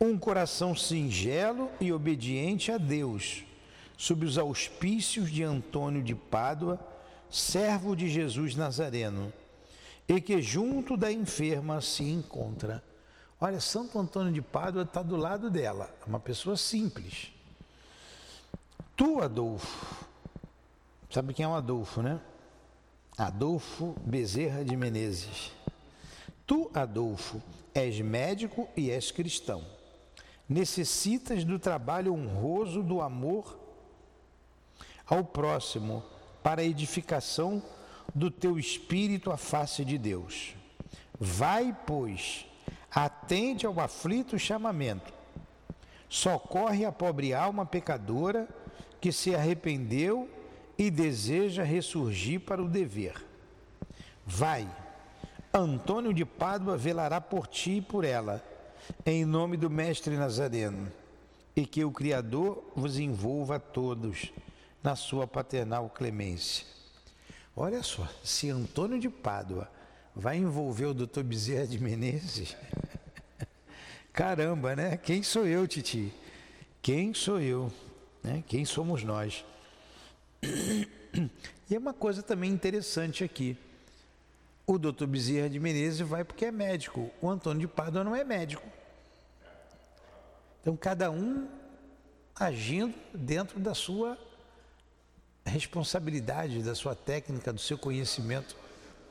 um 0.00 0.18
coração 0.18 0.74
singelo 0.74 1.70
e 1.80 1.92
obediente 1.92 2.72
a 2.72 2.78
Deus, 2.78 3.44
sob 3.96 4.24
os 4.24 4.38
auspícios 4.38 5.30
de 5.30 5.42
Antônio 5.42 6.02
de 6.02 6.14
Pádua, 6.14 6.80
servo 7.28 7.94
de 7.94 8.08
Jesus 8.08 8.56
Nazareno, 8.56 9.32
e 10.08 10.20
que 10.20 10.40
junto 10.40 10.96
da 10.96 11.12
enferma 11.12 11.80
se 11.80 12.02
encontra 12.02 12.82
Olha, 13.42 13.58
Santo 13.58 13.98
Antônio 13.98 14.30
de 14.30 14.42
Pádua 14.42 14.82
está 14.82 15.02
do 15.02 15.16
lado 15.16 15.48
dela, 15.48 15.88
uma 16.06 16.20
pessoa 16.20 16.58
simples. 16.58 17.32
Tu, 18.94 19.18
Adolfo, 19.18 20.06
sabe 21.10 21.32
quem 21.32 21.46
é 21.46 21.48
o 21.48 21.54
Adolfo, 21.54 22.02
né? 22.02 22.20
Adolfo 23.16 23.96
Bezerra 24.04 24.62
de 24.62 24.76
Menezes. 24.76 25.52
Tu, 26.50 26.68
Adolfo, 26.74 27.40
és 27.72 28.00
médico 28.00 28.68
e 28.76 28.90
és 28.90 29.12
cristão. 29.12 29.64
Necessitas 30.48 31.44
do 31.44 31.60
trabalho 31.60 32.12
honroso 32.12 32.82
do 32.82 33.00
amor 33.00 33.56
ao 35.06 35.22
próximo 35.22 36.02
para 36.42 36.60
a 36.60 36.64
edificação 36.64 37.62
do 38.12 38.32
teu 38.32 38.58
espírito 38.58 39.30
à 39.30 39.36
face 39.36 39.84
de 39.84 39.96
Deus. 39.96 40.56
Vai, 41.20 41.72
pois, 41.86 42.44
Atende 42.90 43.64
ao 43.64 43.78
aflito 43.78 44.36
chamamento. 44.36 45.12
Socorre 46.08 46.84
a 46.84 46.90
pobre 46.90 47.32
alma 47.32 47.64
pecadora 47.64 48.48
que 49.00 49.12
se 49.12 49.32
arrependeu 49.32 50.28
e 50.76 50.90
deseja 50.90 51.62
ressurgir 51.62 52.40
para 52.40 52.60
o 52.60 52.68
dever. 52.68 53.24
Vai, 54.26 54.68
Antônio 55.52 56.14
de 56.14 56.24
Pádua 56.24 56.76
velará 56.76 57.20
por 57.20 57.48
ti 57.48 57.78
e 57.78 57.82
por 57.82 58.04
ela, 58.04 58.40
em 59.04 59.24
nome 59.24 59.56
do 59.56 59.68
Mestre 59.68 60.16
Nazareno, 60.16 60.90
e 61.56 61.66
que 61.66 61.84
o 61.84 61.90
Criador 61.90 62.70
vos 62.76 62.98
envolva 63.00 63.56
a 63.56 63.60
todos 63.60 64.32
na 64.80 64.94
sua 64.94 65.26
paternal 65.26 65.90
clemência. 65.90 66.64
Olha 67.56 67.82
só, 67.82 68.08
se 68.22 68.48
Antônio 68.48 69.00
de 69.00 69.08
Pádua 69.08 69.68
vai 70.14 70.36
envolver 70.36 70.86
o 70.86 70.94
doutor 70.94 71.24
Bezerra 71.24 71.66
de 71.66 71.80
Menezes. 71.80 72.56
Caramba, 74.12 74.76
né? 74.76 74.96
Quem 74.96 75.20
sou 75.20 75.46
eu, 75.46 75.66
Titi? 75.66 76.12
Quem 76.80 77.12
sou 77.12 77.40
eu? 77.40 77.72
Né? 78.22 78.44
Quem 78.46 78.64
somos 78.64 79.02
nós? 79.02 79.44
E 81.68 81.74
é 81.76 81.78
uma 81.78 81.92
coisa 81.92 82.20
também 82.20 82.50
interessante 82.50 83.22
aqui. 83.22 83.56
O 84.66 84.78
doutor 84.78 85.06
Bezerra 85.06 85.50
de 85.50 85.58
Menezes 85.58 86.00
vai 86.00 86.24
porque 86.24 86.44
é 86.44 86.52
médico. 86.52 87.10
O 87.20 87.28
Antônio 87.28 87.60
de 87.60 87.68
Pádua 87.68 88.04
não 88.04 88.14
é 88.14 88.22
médico. 88.22 88.66
Então, 90.60 90.76
cada 90.76 91.10
um 91.10 91.48
agindo 92.34 92.94
dentro 93.12 93.58
da 93.58 93.74
sua 93.74 94.18
responsabilidade, 95.44 96.62
da 96.62 96.74
sua 96.74 96.94
técnica, 96.94 97.52
do 97.52 97.60
seu 97.60 97.76
conhecimento 97.76 98.56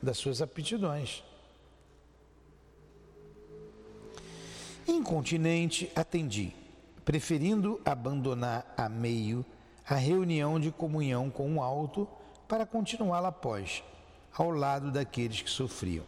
das 0.02 0.16
suas 0.16 0.40
aptidões. 0.40 1.22
Incontinente, 4.86 5.90
atendi, 5.94 6.52
preferindo 7.04 7.80
abandonar 7.84 8.72
a 8.76 8.88
meio 8.88 9.44
a 9.86 9.94
reunião 9.94 10.58
de 10.58 10.70
comunhão 10.70 11.28
com 11.28 11.56
o 11.56 11.62
alto 11.62 12.08
para 12.48 12.64
continuá-la 12.64 13.28
após, 13.28 13.82
ao 14.36 14.50
lado 14.50 14.90
daqueles 14.90 15.42
que 15.42 15.50
sofriam. 15.50 16.04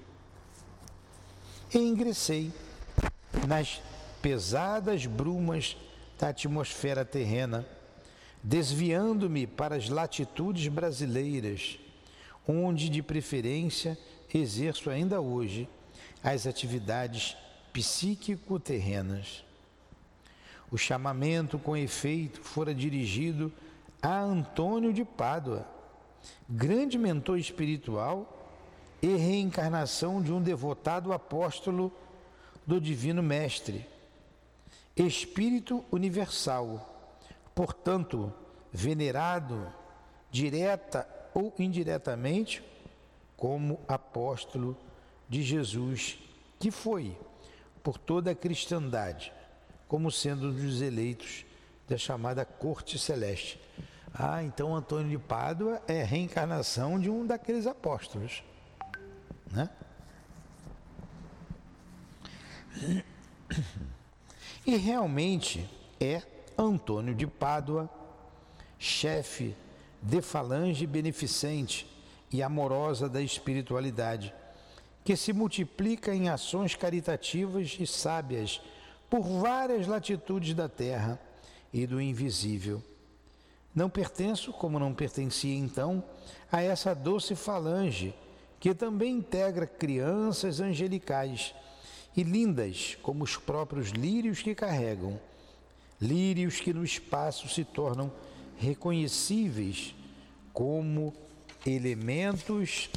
E 1.74 1.78
ingressei 1.78 2.52
nas 3.46 3.80
pesadas 4.20 5.06
brumas 5.06 5.76
da 6.18 6.28
atmosfera 6.28 7.04
terrena, 7.04 7.66
desviando-me 8.42 9.46
para 9.46 9.76
as 9.76 9.88
latitudes 9.88 10.68
brasileiras 10.68 11.78
onde 12.46 12.88
de 12.88 13.02
preferência 13.02 13.98
exerço 14.32 14.90
ainda 14.90 15.20
hoje 15.20 15.68
as 16.22 16.46
atividades 16.46 17.37
psíquico-terrenas. 17.72 19.44
O 20.70 20.78
chamamento 20.78 21.58
com 21.58 21.76
efeito 21.76 22.40
fora 22.40 22.74
dirigido 22.74 23.52
a 24.00 24.20
Antônio 24.20 24.92
de 24.92 25.04
Pádua, 25.04 25.66
grande 26.48 26.98
mentor 26.98 27.38
espiritual 27.38 28.50
e 29.00 29.16
reencarnação 29.16 30.22
de 30.22 30.32
um 30.32 30.40
devotado 30.40 31.12
apóstolo 31.12 31.92
do 32.66 32.80
Divino 32.80 33.22
Mestre, 33.22 33.87
Espírito 34.96 35.85
Universal, 35.90 36.88
portanto, 37.54 38.32
venerado 38.72 39.72
direta 40.30 41.08
ou 41.35 41.52
indiretamente 41.58 42.62
como 43.37 43.80
apóstolo 43.88 44.76
de 45.28 45.42
Jesus, 45.42 46.18
que 46.61 46.70
foi 46.70 47.16
por 47.82 47.98
toda 47.98 48.30
a 48.30 48.35
cristandade, 48.35 49.32
como 49.88 50.11
sendo 50.11 50.48
um 50.48 50.54
dos 50.54 50.80
eleitos 50.80 51.44
da 51.88 51.98
chamada 51.98 52.44
corte 52.44 52.98
celeste. 52.98 53.61
Ah, 54.14 54.42
então 54.42 54.75
Antônio 54.75 55.11
de 55.11 55.18
Pádua 55.18 55.81
é 55.88 56.03
reencarnação 56.03 57.01
de 57.01 57.09
um 57.09 57.27
daqueles 57.27 57.66
apóstolos, 57.66 58.42
né? 59.51 59.70
E 64.64 64.77
realmente 64.77 65.68
é 66.01 66.22
Antônio 66.57 67.16
de 67.16 67.27
Pádua, 67.27 67.90
chefe 68.79 69.57
de 70.01 70.22
falange 70.22 70.87
beneficente 70.87 71.85
e 72.31 72.42
amorosa 72.42 73.09
da 73.09 73.20
espiritualidade, 73.20 74.33
que 75.05 75.16
se 75.16 75.33
multiplica 75.33 76.14
em 76.14 76.29
ações 76.29 76.77
caritativas 76.77 77.77
e 77.81 77.87
sábias 77.87 78.61
por 79.11 79.22
várias 79.22 79.88
latitudes 79.88 80.55
da 80.55 80.68
terra 80.68 81.20
e 81.72 81.85
do 81.85 82.01
invisível. 82.01 82.83
Não 83.74 83.88
pertenço, 83.88 84.52
como 84.52 84.78
não 84.78 84.92
pertencia 84.92 85.56
então, 85.56 86.04
a 86.50 86.61
essa 86.62 86.94
doce 86.94 87.35
falange 87.35 88.14
que 88.61 88.74
também 88.74 89.16
integra 89.16 89.66
crianças 89.66 90.61
angelicais 90.61 91.54
e 92.16 92.22
lindas 92.22 92.96
como 93.02 93.24
os 93.24 93.37
próprios 93.37 93.88
lírios 93.88 94.42
que 94.42 94.54
carregam, 94.54 95.18
lírios 96.00 96.61
que 96.61 96.72
no 96.72 96.85
espaço 96.85 97.48
se 97.48 97.64
tornam 97.64 98.12
reconhecíveis 98.58 99.94
como 100.52 101.12
elementos 101.64 102.90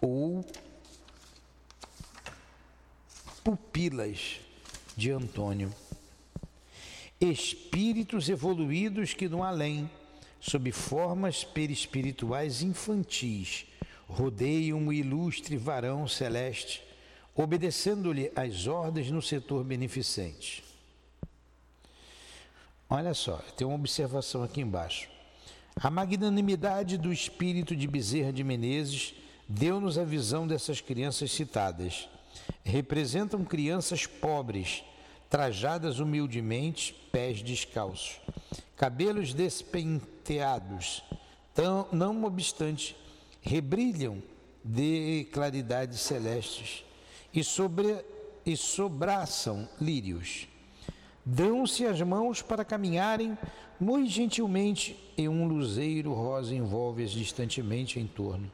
ou 0.00 0.44
pupilas 3.44 4.40
de 4.96 5.10
Antônio. 5.10 5.72
Espíritos 7.20 8.30
evoluídos 8.30 9.12
que 9.12 9.28
no 9.28 9.42
além, 9.42 9.90
sob 10.40 10.72
formas 10.72 11.44
perispirituais 11.44 12.62
infantis, 12.62 13.66
rodeiam 14.08 14.88
o 14.88 14.92
ilustre 14.92 15.56
varão 15.56 16.08
celeste, 16.08 16.82
obedecendo-lhe 17.34 18.32
as 18.34 18.66
ordens 18.66 19.10
no 19.10 19.20
setor 19.20 19.62
beneficente. 19.64 20.64
Olha 22.88 23.14
só, 23.14 23.36
tem 23.56 23.66
uma 23.66 23.76
observação 23.76 24.42
aqui 24.42 24.62
embaixo. 24.62 25.08
A 25.76 25.90
magnanimidade 25.90 26.98
do 26.98 27.12
espírito 27.12 27.76
de 27.76 27.86
Bezerra 27.86 28.32
de 28.32 28.42
Menezes 28.42 29.14
deu-nos 29.48 29.96
a 29.96 30.04
visão 30.04 30.46
dessas 30.46 30.80
crianças 30.80 31.30
citadas. 31.30 32.08
Representam 32.64 33.44
crianças 33.44 34.06
pobres, 34.06 34.82
trajadas 35.30 36.00
humildemente, 36.00 36.92
pés 37.12 37.40
descalços, 37.40 38.20
cabelos 38.76 39.32
despenteados, 39.32 41.04
tão, 41.54 41.86
não 41.92 42.24
obstante, 42.24 42.96
rebrilham 43.40 44.20
de 44.64 45.28
claridades 45.32 46.00
celestes 46.00 46.84
e, 47.32 47.44
sobre, 47.44 48.04
e 48.44 48.56
sobraçam 48.56 49.68
lírios. 49.80 50.48
Dão-se 51.24 51.86
as 51.86 52.00
mãos 52.02 52.42
para 52.42 52.64
caminharem 52.64 53.38
muito 53.78 54.10
gentilmente 54.10 54.98
e 55.16 55.28
um 55.28 55.46
luzeiro 55.46 56.12
rosa 56.12 56.54
envolve-as 56.54 57.12
distantemente 57.12 58.00
em 58.00 58.06
torno. 58.06 58.50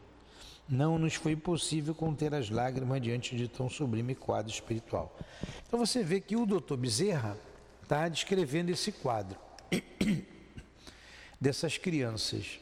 Não 0.69 0.99
nos 0.99 1.15
foi 1.15 1.37
possível 1.37 1.95
conter 1.95 2.35
as 2.35 2.51
lágrimas 2.51 3.01
diante 3.01 3.37
de 3.37 3.47
tão 3.47 3.69
sublime 3.69 4.15
quadro 4.15 4.53
espiritual. 4.53 5.17
Então 5.67 5.79
você 5.79 6.03
vê 6.03 6.21
que 6.21 6.37
o 6.37 6.45
doutor 6.45 6.77
Bezerra 6.77 7.37
está 7.83 8.09
descrevendo 8.09 8.71
esse 8.71 8.91
quadro 8.91 9.39
dessas 11.41 11.79
crianças 11.79 12.59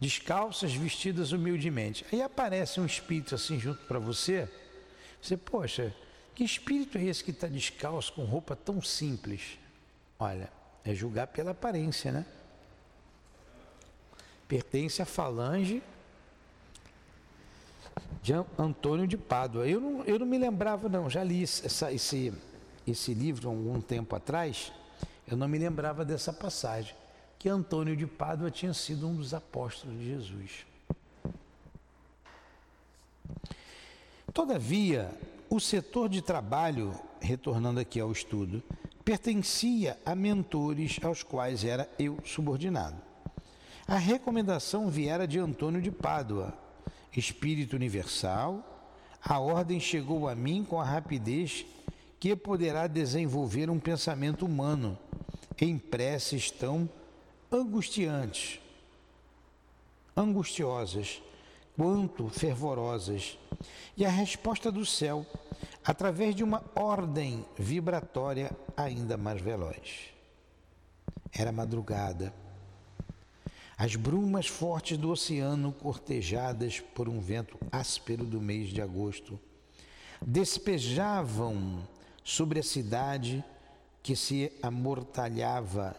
descalças, 0.00 0.72
vestidas 0.74 1.32
humildemente. 1.32 2.04
Aí 2.12 2.22
aparece 2.22 2.80
um 2.80 2.86
espírito 2.86 3.34
assim 3.34 3.58
junto 3.58 3.84
para 3.86 3.98
você. 3.98 4.48
Você, 5.20 5.36
poxa, 5.36 5.94
que 6.34 6.44
espírito 6.44 6.96
é 6.98 7.04
esse 7.04 7.24
que 7.24 7.32
está 7.32 7.48
descalço 7.48 8.12
com 8.12 8.24
roupa 8.24 8.54
tão 8.54 8.80
simples? 8.80 9.58
Olha, 10.18 10.50
é 10.84 10.94
julgar 10.94 11.26
pela 11.26 11.50
aparência, 11.50 12.12
né? 12.12 12.24
Pertence 14.46 15.02
à 15.02 15.04
falange 15.04 15.82
de 18.22 18.32
Antônio 18.58 19.06
de 19.06 19.16
Pádua. 19.16 19.66
Eu 19.66 19.80
não, 19.80 20.04
eu 20.04 20.18
não 20.18 20.26
me 20.26 20.38
lembrava, 20.38 20.88
não, 20.88 21.08
já 21.08 21.22
li 21.22 21.42
essa, 21.42 21.92
esse, 21.92 22.32
esse 22.86 23.14
livro 23.14 23.48
há 23.48 23.52
algum 23.52 23.80
tempo 23.80 24.14
atrás, 24.14 24.72
eu 25.26 25.36
não 25.36 25.48
me 25.48 25.58
lembrava 25.58 26.04
dessa 26.04 26.32
passagem, 26.32 26.94
que 27.38 27.48
Antônio 27.48 27.96
de 27.96 28.06
Pádua 28.06 28.50
tinha 28.50 28.74
sido 28.74 29.06
um 29.06 29.14
dos 29.14 29.32
apóstolos 29.34 29.98
de 29.98 30.06
Jesus. 30.06 30.66
Todavia, 34.32 35.10
o 35.50 35.58
setor 35.58 36.08
de 36.08 36.22
trabalho, 36.22 36.94
retornando 37.20 37.80
aqui 37.80 38.00
ao 38.00 38.12
estudo, 38.12 38.62
pertencia 39.04 39.98
a 40.04 40.14
mentores 40.14 40.98
aos 41.02 41.22
quais 41.22 41.64
era 41.64 41.88
eu 41.98 42.18
subordinado. 42.24 42.96
A 43.86 43.96
recomendação 43.96 44.90
viera 44.90 45.26
de 45.26 45.38
Antônio 45.38 45.80
de 45.80 45.90
Pádua, 45.90 46.52
Espírito 47.16 47.76
Universal, 47.76 48.64
a 49.22 49.38
ordem 49.38 49.80
chegou 49.80 50.28
a 50.28 50.34
mim 50.34 50.64
com 50.64 50.80
a 50.80 50.84
rapidez 50.84 51.66
que 52.20 52.34
poderá 52.34 52.86
desenvolver 52.86 53.70
um 53.70 53.78
pensamento 53.78 54.44
humano 54.44 54.98
em 55.60 55.78
preces 55.78 56.50
tão 56.50 56.88
angustiantes, 57.50 58.60
angustiosas, 60.16 61.22
quanto 61.76 62.28
fervorosas, 62.28 63.38
e 63.96 64.04
a 64.04 64.10
resposta 64.10 64.70
do 64.70 64.84
céu, 64.84 65.24
através 65.84 66.34
de 66.34 66.44
uma 66.44 66.62
ordem 66.74 67.44
vibratória 67.56 68.50
ainda 68.76 69.16
mais 69.16 69.40
veloz. 69.40 70.12
Era 71.32 71.52
madrugada 71.52 72.32
as 73.78 73.94
brumas 73.94 74.48
fortes 74.48 74.98
do 74.98 75.08
oceano, 75.08 75.70
cortejadas 75.70 76.80
por 76.80 77.08
um 77.08 77.20
vento 77.20 77.56
áspero 77.70 78.24
do 78.24 78.40
mês 78.40 78.70
de 78.70 78.82
agosto, 78.82 79.38
despejavam 80.20 81.86
sobre 82.24 82.58
a 82.58 82.62
cidade 82.64 83.44
que 84.02 84.16
se 84.16 84.50
amortalhava 84.60 85.94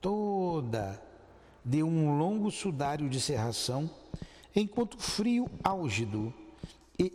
toda 0.00 1.02
de 1.64 1.82
um 1.82 2.16
longo 2.16 2.52
sudário 2.52 3.08
de 3.08 3.20
serração, 3.20 3.90
enquanto 4.54 4.94
o 4.94 5.00
frio 5.00 5.50
álgido 5.64 6.32
e 6.96 7.12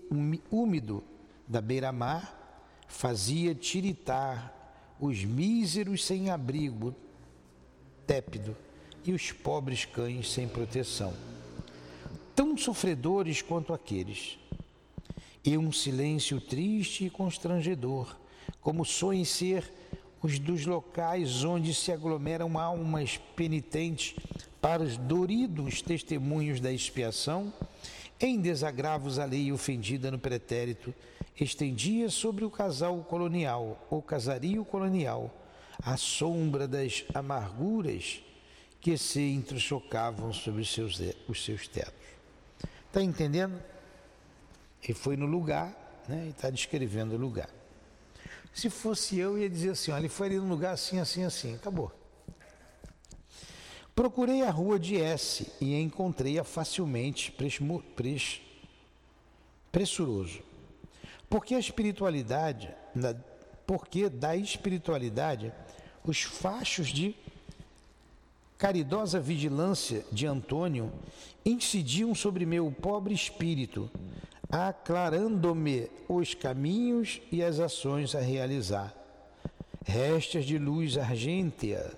úmido 0.51 1.01
da 1.47 1.61
beira-mar 1.61 2.83
fazia 2.89 3.55
tiritar 3.55 4.53
os 4.99 5.23
míseros 5.23 6.05
sem 6.05 6.29
abrigo 6.29 6.93
tépido 8.05 8.66
e 9.07 9.13
os 9.13 9.31
pobres 9.31 9.85
cães 9.85 10.29
sem 10.29 10.49
proteção, 10.49 11.13
tão 12.35 12.57
sofredores 12.57 13.41
quanto 13.41 13.73
aqueles. 13.73 14.37
E 15.45 15.57
um 15.57 15.71
silêncio 15.71 16.41
triste 16.41 17.05
e 17.05 17.09
constrangedor, 17.09 18.17
como 18.59 18.83
sonhem 18.83 19.23
ser 19.23 19.73
os 20.21 20.37
dos 20.39 20.65
locais 20.65 21.45
onde 21.45 21.73
se 21.73 21.89
aglomeram 21.89 22.59
almas 22.59 23.17
penitentes 23.33 24.13
para 24.59 24.83
os 24.83 24.97
doridos 24.97 25.81
testemunhos 25.81 26.59
da 26.59 26.71
expiação, 26.71 27.53
em 28.19 28.41
desagravos 28.41 29.19
a 29.19 29.25
lei 29.25 29.53
ofendida 29.53 30.11
no 30.11 30.19
pretérito, 30.19 30.93
estendia 31.39 32.09
sobre 32.09 32.43
o 32.43 32.49
casal 32.49 32.97
colonial, 33.03 33.87
ou 33.89 34.01
casario 34.01 34.65
colonial, 34.65 35.31
a 35.81 35.95
sombra 35.95 36.67
das 36.67 37.05
amarguras 37.13 38.21
que 38.87 38.97
se 38.97 39.19
entrechocavam 39.19 40.31
sobre 40.31 40.61
os 40.61 40.73
seus, 40.73 40.97
os 41.27 41.43
seus 41.43 41.67
tetos. 41.67 42.07
Está 42.85 43.03
entendendo? 43.03 43.61
Ele 44.81 44.93
foi 44.93 45.17
no 45.17 45.25
lugar 45.25 46.05
né, 46.07 46.27
e 46.27 46.29
está 46.29 46.49
descrevendo 46.49 47.13
o 47.13 47.17
lugar. 47.17 47.49
Se 48.53 48.69
fosse 48.69 49.19
eu, 49.19 49.37
ia 49.37 49.49
dizer 49.49 49.71
assim: 49.71 49.91
olha, 49.91 49.99
ele 49.99 50.07
foi 50.07 50.27
ali 50.27 50.37
no 50.37 50.47
lugar 50.47 50.71
assim, 50.71 50.99
assim, 50.99 51.25
assim. 51.25 51.55
Acabou. 51.55 51.91
Procurei 53.93 54.43
a 54.43 54.51
rua 54.51 54.79
de 54.79 54.95
S 54.95 55.51
e 55.59 55.75
encontrei-a 55.75 56.45
facilmente 56.45 57.29
pres, 57.29 58.41
pressuroso. 59.69 60.41
Porque 61.29 61.55
a 61.55 61.59
espiritualidade, 61.59 62.73
porque 63.65 64.07
da 64.07 64.33
espiritualidade, 64.33 65.51
os 66.05 66.21
fachos 66.21 66.87
de 66.87 67.13
caridosa 68.57 69.19
vigilância 69.19 70.03
de 70.11 70.25
Antônio 70.25 70.91
incidiam 71.45 72.15
sobre 72.15 72.45
meu 72.45 72.71
pobre 72.71 73.13
espírito, 73.13 73.89
aclarando-me 74.49 75.89
os 76.07 76.33
caminhos 76.33 77.21
e 77.31 77.43
as 77.43 77.59
ações 77.59 78.15
a 78.15 78.19
realizar. 78.19 78.93
Restas 79.85 80.45
de 80.45 80.57
luz 80.57 80.97
argêntea, 80.97 81.97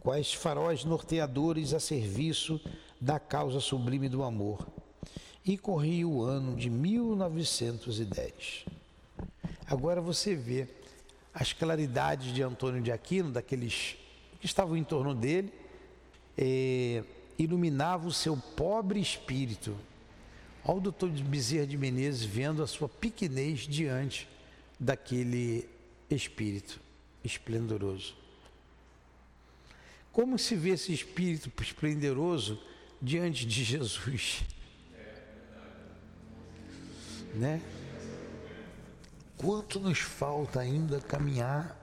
quais 0.00 0.32
faróis 0.32 0.84
norteadores 0.84 1.74
a 1.74 1.80
serviço 1.80 2.60
da 3.00 3.18
causa 3.18 3.60
sublime 3.60 4.08
do 4.08 4.22
amor. 4.22 4.66
E 5.44 5.58
corri 5.58 6.04
o 6.04 6.22
ano 6.22 6.56
de 6.56 6.70
1910. 6.70 8.64
Agora 9.66 10.00
você 10.00 10.34
vê 10.34 10.68
as 11.34 11.52
claridades 11.52 12.32
de 12.32 12.42
Antônio 12.42 12.80
de 12.82 12.90
Aquino, 12.90 13.30
daqueles 13.30 13.96
que 14.40 14.46
estavam 14.46 14.76
em 14.76 14.84
torno 14.84 15.14
dele, 15.14 15.52
é, 16.40 17.02
iluminava 17.36 18.06
o 18.06 18.12
seu 18.12 18.36
pobre 18.36 19.00
espírito. 19.00 19.76
Olha 20.64 20.78
o 20.78 20.80
doutor 20.80 21.10
Bezerra 21.10 21.66
de 21.66 21.76
Menezes 21.76 22.24
vendo 22.24 22.62
a 22.62 22.66
sua 22.66 22.88
pequenez 22.88 23.60
diante 23.60 24.28
daquele 24.78 25.68
espírito 26.08 26.80
esplendoroso. 27.24 28.14
Como 30.12 30.38
se 30.38 30.54
vê 30.54 30.70
esse 30.70 30.92
espírito 30.92 31.50
esplendoroso 31.60 32.62
diante 33.02 33.44
de 33.44 33.64
Jesus? 33.64 34.44
Né? 37.34 37.60
Quanto 39.36 39.78
nos 39.80 39.98
falta 39.98 40.60
ainda 40.60 41.00
caminhar, 41.00 41.76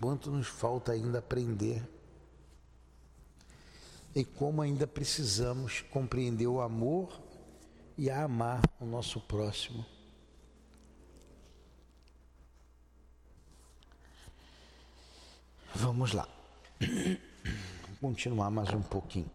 quanto 0.00 0.30
nos 0.30 0.46
falta 0.46 0.92
ainda 0.92 1.18
aprender 1.18 1.82
e 4.16 4.24
como 4.24 4.62
ainda 4.62 4.86
precisamos 4.86 5.82
compreender 5.90 6.46
o 6.46 6.62
amor 6.62 7.20
e 7.98 8.08
a 8.08 8.24
amar 8.24 8.62
o 8.80 8.86
nosso 8.86 9.20
próximo. 9.20 9.84
Vamos 15.74 16.14
lá. 16.14 16.26
Continuar 18.00 18.50
mais 18.50 18.70
um 18.70 18.80
pouquinho. 18.80 19.30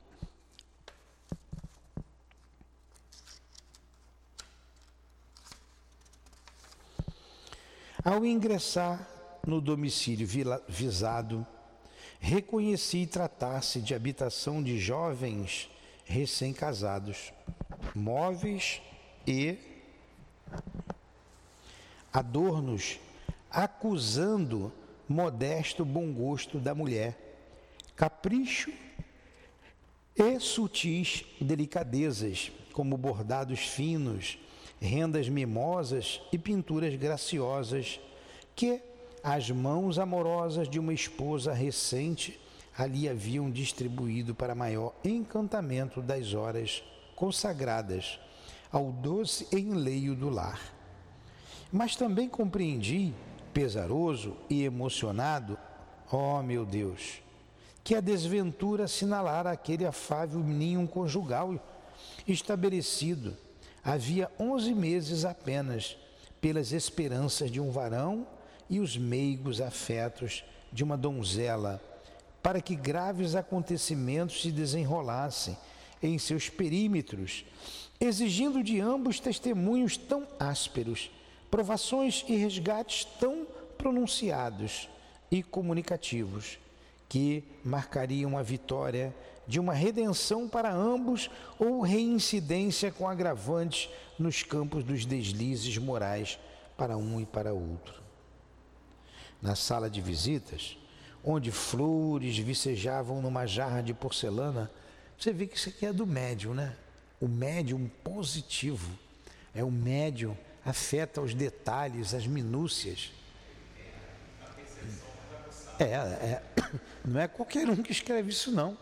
Ao 8.03 8.25
ingressar 8.25 9.07
no 9.45 9.61
domicílio 9.61 10.27
visado, 10.67 11.45
reconheci 12.21 13.07
tratar-se 13.07 13.81
de 13.81 13.95
habitação 13.95 14.61
de 14.61 14.79
jovens 14.79 15.67
recém-casados, 16.05 17.33
móveis 17.95 18.79
e 19.25 19.57
adornos, 22.13 22.99
acusando 23.49 24.71
modesto 25.09 25.83
bom 25.83 26.13
gosto 26.13 26.59
da 26.59 26.75
mulher, 26.75 27.17
capricho 27.95 28.71
e 30.15 30.39
sutis 30.39 31.25
delicadezas, 31.39 32.51
como 32.71 32.97
bordados 32.97 33.61
finos, 33.61 34.37
rendas 34.79 35.27
mimosas 35.27 36.21
e 36.31 36.37
pinturas 36.37 36.95
graciosas, 36.95 37.99
que 38.55 38.90
as 39.23 39.49
mãos 39.51 39.99
amorosas 39.99 40.67
de 40.67 40.79
uma 40.79 40.93
esposa 40.93 41.53
recente 41.53 42.39
ali 42.77 43.07
haviam 43.07 43.51
distribuído 43.51 44.33
para 44.33 44.55
maior 44.55 44.93
encantamento 45.03 46.01
das 46.01 46.33
horas 46.33 46.83
consagradas 47.15 48.19
ao 48.71 48.91
doce 48.91 49.47
enleio 49.55 50.15
do 50.15 50.29
lar. 50.29 50.59
Mas 51.71 51.95
também 51.95 52.27
compreendi, 52.27 53.13
pesaroso 53.53 54.35
e 54.49 54.63
emocionado, 54.63 55.57
ó 56.11 56.39
oh, 56.39 56.43
meu 56.43 56.65
Deus, 56.65 57.21
que 57.83 57.95
a 57.95 58.01
desventura 58.01 58.85
assinalara 58.85 59.51
aquele 59.51 59.85
afável 59.85 60.39
ninho 60.39 60.87
conjugal 60.87 61.59
estabelecido 62.27 63.35
havia 63.83 64.31
onze 64.39 64.73
meses 64.73 65.25
apenas, 65.25 65.97
pelas 66.39 66.71
esperanças 66.71 67.51
de 67.51 67.59
um 67.59 67.71
varão 67.71 68.25
e 68.71 68.79
os 68.79 68.97
meigos 68.97 69.59
afetos 69.59 70.45
de 70.71 70.81
uma 70.81 70.97
donzela, 70.97 71.81
para 72.41 72.61
que 72.61 72.73
graves 72.73 73.35
acontecimentos 73.35 74.41
se 74.41 74.49
desenrolassem 74.49 75.57
em 76.01 76.17
seus 76.17 76.49
perímetros, 76.49 77.45
exigindo 77.99 78.63
de 78.63 78.79
ambos 78.79 79.19
testemunhos 79.19 79.97
tão 79.97 80.25
ásperos, 80.39 81.11
provações 81.51 82.23
e 82.29 82.35
resgates 82.37 83.03
tão 83.19 83.45
pronunciados 83.77 84.87
e 85.29 85.43
comunicativos, 85.43 86.57
que 87.09 87.43
marcariam 87.65 88.37
a 88.37 88.41
vitória 88.41 89.13
de 89.45 89.59
uma 89.59 89.73
redenção 89.73 90.47
para 90.47 90.73
ambos 90.73 91.29
ou 91.59 91.81
reincidência 91.81 92.89
com 92.89 93.05
agravantes 93.05 93.89
nos 94.17 94.43
campos 94.43 94.81
dos 94.81 95.05
deslizes 95.05 95.77
morais 95.77 96.39
para 96.77 96.95
um 96.95 97.19
e 97.19 97.25
para 97.25 97.53
outro. 97.53 98.00
Na 99.41 99.55
sala 99.55 99.89
de 99.89 99.99
visitas, 100.01 100.77
onde 101.23 101.51
flores 101.51 102.37
vicejavam 102.37 103.21
numa 103.21 103.45
jarra 103.45 103.81
de 103.81 103.93
porcelana, 103.93 104.69
você 105.17 105.31
vê 105.31 105.47
que 105.47 105.57
isso 105.57 105.69
aqui 105.69 105.85
é 105.85 105.93
do 105.93 106.05
médium, 106.05 106.53
né? 106.53 106.75
O 107.19 107.27
médium 107.27 107.89
positivo. 108.03 108.91
É 109.53 109.63
o 109.63 109.71
médium, 109.71 110.35
afeta 110.65 111.21
os 111.21 111.33
detalhes, 111.33 112.13
as 112.13 112.25
minúcias. 112.25 113.11
É, 115.79 115.85
é, 115.85 116.41
não 117.03 117.19
é 117.19 117.27
qualquer 117.27 117.67
um 117.69 117.75
que 117.77 117.91
escreve 117.91 118.29
isso, 118.29 118.51
não. 118.51 118.77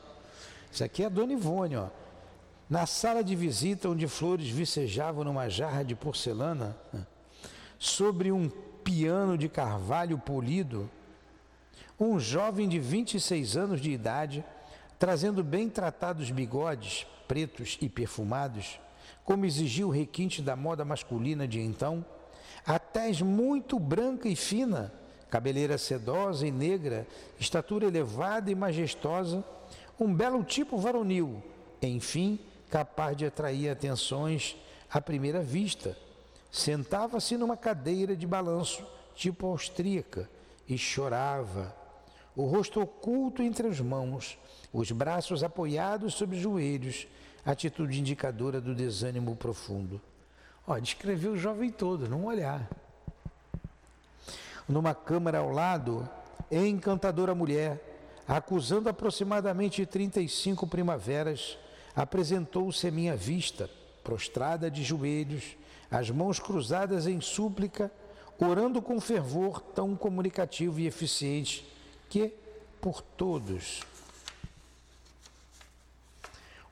Isso 0.72 0.84
aqui 0.84 1.04
é 1.04 1.06
a 1.08 1.10
Dona 1.10 1.34
Ivone, 1.34 1.76
ó. 1.76 1.90
Na 2.70 2.86
sala 2.86 3.24
de 3.24 3.36
visita, 3.36 3.90
onde 3.90 4.08
flores 4.08 4.48
vicejavam 4.48 5.24
numa 5.24 5.50
jarra 5.50 5.84
de 5.84 5.96
porcelana, 5.96 6.78
sobre 7.80 8.32
um 8.32 8.52
piano 8.84 9.38
de 9.38 9.50
carvalho 9.50 10.18
polido, 10.18 10.90
um 12.00 12.20
jovem 12.20 12.68
de 12.68 12.80
26 12.80 13.58
anos 13.58 13.82
de 13.82 13.92
idade 13.92 14.44
trazendo 14.98 15.44
bem 15.44 15.70
tratados 15.70 16.30
bigodes 16.30 17.08
pretos 17.30 17.78
e 17.80 17.88
perfumados, 17.88 18.80
como 19.24 19.46
exigia 19.46 19.86
o 19.86 19.92
requinte 19.92 20.42
da 20.42 20.56
moda 20.56 20.84
masculina 20.84 21.48
de 21.48 21.62
então, 21.62 22.04
a 22.66 22.80
tez 22.80 23.22
muito 23.22 23.80
branca 23.80 24.28
e 24.28 24.36
fina, 24.36 24.92
cabeleira 25.30 25.78
sedosa 25.78 26.48
e 26.48 26.52
negra, 26.52 27.06
estatura 27.40 27.86
elevada 27.86 28.50
e 28.50 28.56
majestosa, 28.56 29.46
um 30.00 30.12
belo 30.12 30.44
tipo 30.44 30.78
varonil, 30.80 31.44
enfim, 31.84 32.40
capaz 32.72 33.16
de 33.16 33.28
atrair 33.28 33.70
atenções 33.70 34.58
à 34.92 35.00
primeira 35.00 35.42
vista. 35.42 35.96
Sentava-se 36.52 37.38
numa 37.38 37.56
cadeira 37.56 38.16
de 38.16 38.26
balanço, 38.26 38.86
tipo 39.16 39.48
austríaca, 39.48 40.30
e 40.68 40.78
chorava, 40.78 41.76
o 42.36 42.46
rosto 42.46 42.82
oculto 42.82 43.42
entre 43.42 43.68
as 43.68 43.80
mãos, 43.80 44.38
os 44.72 44.92
braços 44.92 45.44
apoiados 45.44 46.14
sobre 46.14 46.38
os 46.38 46.42
joelhos, 46.42 47.08
atitude 47.46 48.00
indicadora 48.00 48.62
do 48.62 48.76
desânimo 48.76 49.36
profundo. 49.36 50.00
Ó, 50.68 50.78
descreveu 50.80 51.34
o 51.34 51.38
jovem 51.38 51.72
todo, 51.72 52.08
num 52.08 52.26
olhar. 52.26 52.70
Numa 54.68 54.94
câmara 54.94 55.40
ao 55.40 55.52
lado, 55.52 56.08
encantadora 56.52 57.34
mulher, 57.34 57.84
acusando 58.28 58.88
aproximadamente 58.88 59.86
35 59.86 60.68
primaveras, 60.68 61.58
apresentou-se 61.96 62.88
à 62.88 62.92
minha 62.92 63.16
vista, 63.16 63.70
prostrada 64.04 64.70
de 64.70 64.84
joelhos, 64.84 65.58
as 65.92 66.10
mãos 66.10 66.40
cruzadas 66.40 67.08
em 67.08 67.20
súplica, 67.20 67.92
orando 68.38 68.82
com 68.82 69.00
fervor 69.02 69.60
tão 69.60 69.96
comunicativo 69.96 70.80
e 70.80 70.88
eficiente 70.88 71.66
que, 72.10 72.34
por 72.80 73.02
todos, 73.02 73.82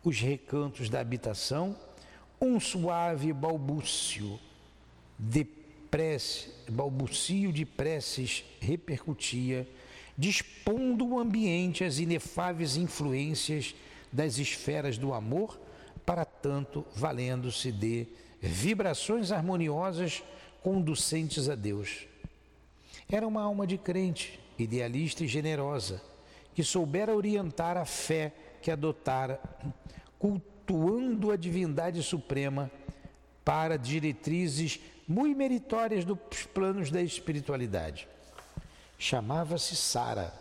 os 0.03 0.19
recantos 0.19 0.89
da 0.89 0.99
habitação, 0.99 1.75
um 2.39 2.59
suave 2.59 3.33
balbúcio 3.33 4.39
de 5.17 5.43
prece, 5.89 6.49
balbucio 6.69 7.51
de 7.51 7.65
preces 7.65 8.45
repercutia, 8.59 9.67
dispondo 10.17 11.07
o 11.07 11.19
ambiente 11.19 11.83
às 11.83 11.97
inefáveis 11.97 12.77
influências 12.77 13.75
das 14.11 14.37
esferas 14.37 14.97
do 14.97 15.13
amor, 15.13 15.59
para 16.05 16.23
tanto 16.23 16.85
valendo-se 16.95 17.71
de 17.71 18.07
vibrações 18.41 19.31
harmoniosas 19.31 20.23
conducentes 20.61 21.49
a 21.49 21.55
Deus. 21.55 22.05
Era 23.09 23.27
uma 23.27 23.41
alma 23.41 23.65
de 23.65 23.77
crente, 23.77 24.39
idealista 24.57 25.23
e 25.23 25.27
generosa, 25.27 26.01
que 26.53 26.63
soubera 26.63 27.15
orientar 27.15 27.77
a 27.77 27.85
fé 27.85 28.33
que 28.61 28.71
adotara, 28.71 29.39
cultuando 30.19 31.31
a 31.31 31.35
divindade 31.35 32.01
suprema 32.03 32.69
para 33.45 33.77
diretrizes 33.77 34.79
muito 35.07 35.37
meritórias 35.37 36.03
dos 36.03 36.17
planos 36.53 36.91
da 36.91 37.01
espiritualidade. 37.01 38.07
Chamava-se 38.99 39.75
Sara. 39.75 40.33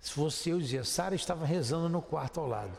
Se 0.00 0.12
fosse 0.12 0.50
eu, 0.50 0.58
dizia, 0.58 0.84
Sara 0.84 1.14
estava 1.14 1.44
rezando 1.44 1.88
no 1.88 2.00
quarto 2.00 2.40
ao 2.40 2.48
lado. 2.48 2.76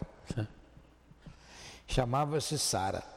Chamava-se 1.88 2.58
Sara. 2.58 3.13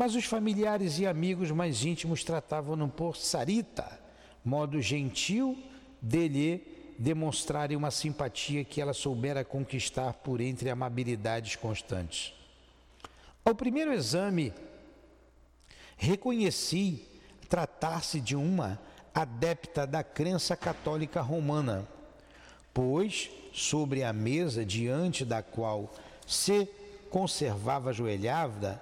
Mas 0.00 0.14
os 0.14 0.24
familiares 0.24 0.98
e 0.98 1.06
amigos 1.06 1.50
mais 1.50 1.84
íntimos 1.84 2.24
tratavam-no 2.24 2.88
por 2.88 3.18
Sarita, 3.18 4.00
modo 4.42 4.80
gentil 4.80 5.62
de 6.00 6.26
lhe 6.26 6.94
demonstrarem 6.98 7.76
uma 7.76 7.90
simpatia 7.90 8.64
que 8.64 8.80
ela 8.80 8.94
soubera 8.94 9.44
conquistar 9.44 10.14
por 10.14 10.40
entre 10.40 10.70
amabilidades 10.70 11.54
constantes. 11.54 12.32
Ao 13.44 13.54
primeiro 13.54 13.92
exame, 13.92 14.54
reconheci 15.98 17.06
tratar-se 17.46 18.22
de 18.22 18.34
uma 18.34 18.80
adepta 19.14 19.86
da 19.86 20.02
crença 20.02 20.56
católica 20.56 21.20
romana, 21.20 21.86
pois 22.72 23.30
sobre 23.52 24.02
a 24.02 24.14
mesa 24.14 24.64
diante 24.64 25.26
da 25.26 25.42
qual 25.42 25.92
se 26.26 26.66
conservava 27.10 27.90
ajoelhada, 27.90 28.80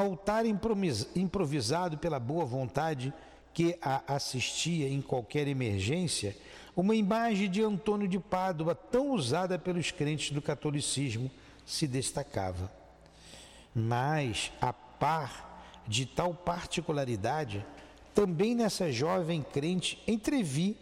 altar 0.00 0.44
improvisado 0.46 1.98
pela 1.98 2.20
boa 2.20 2.44
vontade 2.44 3.12
que 3.52 3.76
a 3.82 4.14
assistia 4.14 4.88
em 4.88 5.02
qualquer 5.02 5.48
emergência, 5.48 6.36
uma 6.76 6.94
imagem 6.94 7.50
de 7.50 7.60
Antônio 7.60 8.06
de 8.06 8.20
Pádua, 8.20 8.76
tão 8.76 9.10
usada 9.10 9.58
pelos 9.58 9.90
crentes 9.90 10.30
do 10.30 10.40
catolicismo, 10.40 11.28
se 11.66 11.88
destacava. 11.88 12.70
Mas, 13.74 14.52
a 14.60 14.72
par 14.72 15.82
de 15.88 16.06
tal 16.06 16.32
particularidade, 16.32 17.66
também 18.14 18.54
nessa 18.54 18.92
jovem 18.92 19.42
crente 19.42 20.00
entrevi 20.06 20.76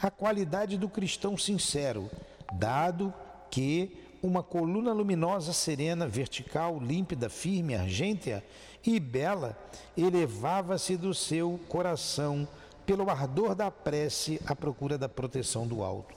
a 0.00 0.10
qualidade 0.10 0.78
do 0.78 0.88
cristão 0.88 1.36
sincero, 1.36 2.08
dado 2.52 3.12
que 3.50 4.09
uma 4.22 4.42
coluna 4.42 4.92
luminosa, 4.92 5.52
serena, 5.52 6.06
vertical, 6.06 6.78
límpida, 6.80 7.28
firme, 7.28 7.74
argêntea 7.74 8.44
e 8.84 9.00
bela 9.00 9.56
elevava-se 9.96 10.96
do 10.96 11.14
seu 11.14 11.58
coração 11.68 12.46
pelo 12.84 13.08
ardor 13.08 13.54
da 13.54 13.70
prece 13.70 14.40
à 14.46 14.54
procura 14.54 14.98
da 14.98 15.08
proteção 15.08 15.66
do 15.66 15.82
alto. 15.82 16.14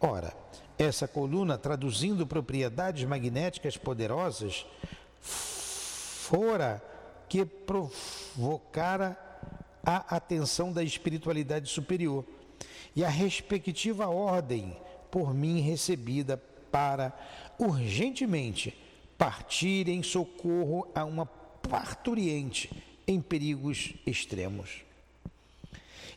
Ora, 0.00 0.32
essa 0.78 1.08
coluna, 1.08 1.56
traduzindo 1.56 2.26
propriedades 2.26 3.04
magnéticas 3.04 3.76
poderosas, 3.76 4.66
fora 5.20 6.82
que 7.28 7.44
provocara 7.44 9.16
a 9.84 10.16
atenção 10.16 10.72
da 10.72 10.82
espiritualidade 10.82 11.68
superior 11.70 12.24
e 12.94 13.04
a 13.04 13.08
respectiva 13.08 14.08
ordem 14.08 14.76
por 15.10 15.32
mim 15.32 15.60
recebida 15.60 16.40
para 16.76 17.10
urgentemente 17.58 18.76
partir 19.16 19.88
em 19.88 20.02
socorro 20.02 20.86
a 20.94 21.06
uma 21.06 21.24
parturiente 21.24 22.70
em 23.08 23.18
perigos 23.18 23.94
extremos. 24.06 24.84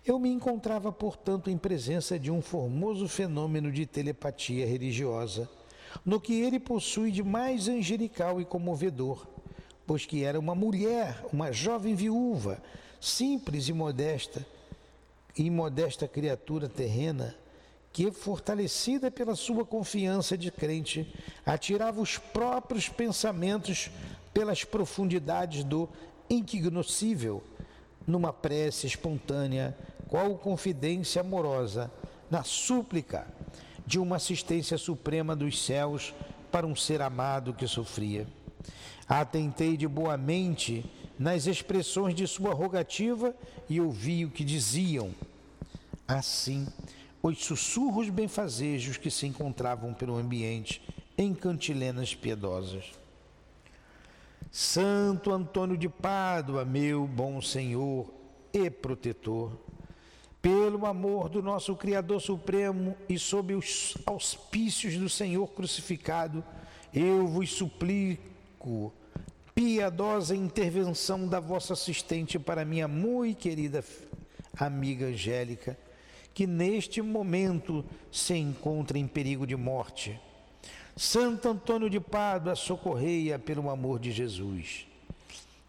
Eu 0.06 0.20
me 0.20 0.28
encontrava, 0.30 0.92
portanto, 0.92 1.50
em 1.50 1.58
presença 1.58 2.20
de 2.20 2.30
um 2.30 2.42
formoso 2.42 3.08
fenômeno 3.08 3.72
de 3.72 3.86
telepatia 3.86 4.68
religiosa, 4.68 5.50
no 6.06 6.20
que 6.20 6.34
ele 6.34 6.60
possui 6.60 7.10
de 7.10 7.24
mais 7.24 7.70
angelical 7.70 8.42
e 8.42 8.46
comovedor, 8.46 9.26
pois 9.88 10.06
que 10.06 10.26
era 10.26 10.38
uma 10.38 10.56
mulher, 10.56 11.24
uma 11.32 11.54
jovem 11.54 11.96
viúva, 11.96 12.62
simples 13.00 13.70
e 13.70 13.74
modesta, 13.74 14.46
e 15.38 15.50
modesta 15.50 16.06
criatura 16.06 16.68
terrena, 16.68 17.34
que, 17.92 18.12
fortalecida 18.12 19.10
pela 19.10 19.36
sua 19.36 19.66
confiança 19.66 20.38
de 20.38 20.52
crente, 20.52 21.14
atirava 21.46 22.02
os 22.02 22.18
próprios 22.18 22.88
pensamentos 22.88 23.90
pelas 24.34 24.64
profundidades 24.64 25.64
do 25.64 25.90
incognoscível, 26.30 27.44
numa 28.06 28.32
prece 28.32 28.88
espontânea, 28.88 29.76
qual 30.08 30.36
confidência 30.36 31.22
amorosa, 31.22 31.92
na 32.30 32.44
súplica 32.44 33.28
de 33.86 34.00
uma 34.00 34.18
assistência 34.18 34.78
suprema 34.78 35.36
dos 35.36 35.64
céus 35.64 36.14
para 36.52 36.68
um 36.68 36.76
ser 36.76 37.02
amado 37.02 37.54
que 37.54 37.68
sofria. 37.68 38.28
Atentei 39.08 39.76
de 39.76 39.88
boa 39.88 40.16
mente 40.16 40.86
nas 41.18 41.48
expressões 41.48 42.14
de 42.14 42.28
sua 42.28 42.54
rogativa 42.54 43.36
e 43.68 43.82
ouvi 43.82 44.26
o 44.26 44.30
que 44.30 44.44
diziam. 44.44 45.12
Assim, 46.08 46.68
os 47.22 47.44
sussurros 47.44 48.10
benfazejos 48.10 48.98
que 48.98 49.12
se 49.12 49.28
encontravam 49.28 49.94
pelo 49.94 50.18
ambiente 50.18 50.82
em 51.18 51.34
cantilenas 51.34 52.16
piedosas. 52.16 52.92
Santo 54.52 55.32
Antônio 55.32 55.78
de 55.78 55.90
Pádua, 55.90 56.66
meu 56.66 57.06
bom 57.06 57.42
Senhor 57.42 58.12
e 58.54 58.70
protetor, 58.70 59.52
pelo 60.42 60.86
amor 60.86 61.30
do 61.30 61.44
nosso 61.44 61.76
Criador 61.76 62.22
Supremo 62.22 62.96
e 63.08 63.20
sob 63.20 63.54
os 63.54 63.98
auspícios 64.06 64.96
do 64.96 65.10
Senhor 65.10 65.46
crucificado, 65.48 66.44
eu 66.94 67.28
vos 67.28 67.52
suplico 67.52 68.94
piedosa 69.54 70.34
intervenção 70.34 71.28
da 71.28 71.40
vossa 71.40 71.74
assistente 71.74 72.40
para 72.40 72.64
minha 72.64 72.88
muito 72.88 73.40
querida 73.40 73.84
amiga 74.58 75.08
Angélica 75.08 75.78
que 76.40 76.48
neste 76.48 77.02
momento 77.02 77.84
se 78.10 78.34
encontra 78.34 78.98
em 78.98 79.06
perigo 79.06 79.46
de 79.46 79.58
morte. 79.58 80.18
Santo 80.96 81.50
Antônio 81.50 81.90
de 81.90 82.00
Pádua, 82.00 82.56
socorreia 82.56 83.38
pelo 83.38 83.70
amor 83.70 84.00
de 84.00 84.10
Jesus. 84.10 84.88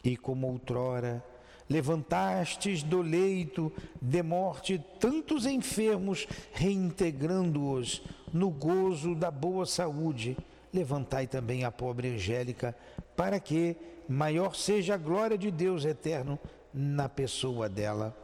E 0.05 0.17
como 0.17 0.47
outrora 0.47 1.25
levantastes 1.69 2.85
do 2.85 3.03
leito 3.03 3.73
de 4.01 4.23
morte 4.23 4.81
tantos 5.01 5.45
enfermos, 5.45 6.29
reintegrando-os 6.53 8.01
no 8.33 8.49
gozo 8.49 9.17
da 9.17 9.29
boa 9.29 9.67
saúde, 9.67 10.37
levantai 10.73 11.27
também 11.27 11.65
a 11.65 11.73
pobre 11.73 12.11
Angélica, 12.11 12.77
para 13.17 13.41
que 13.41 13.77
maior 14.09 14.55
seja 14.55 14.95
a 14.95 14.97
glória 14.97 15.37
de 15.37 15.51
Deus 15.51 15.85
eterno 15.85 16.39
na 16.73 17.09
pessoa 17.09 17.69
dela. 17.69 18.17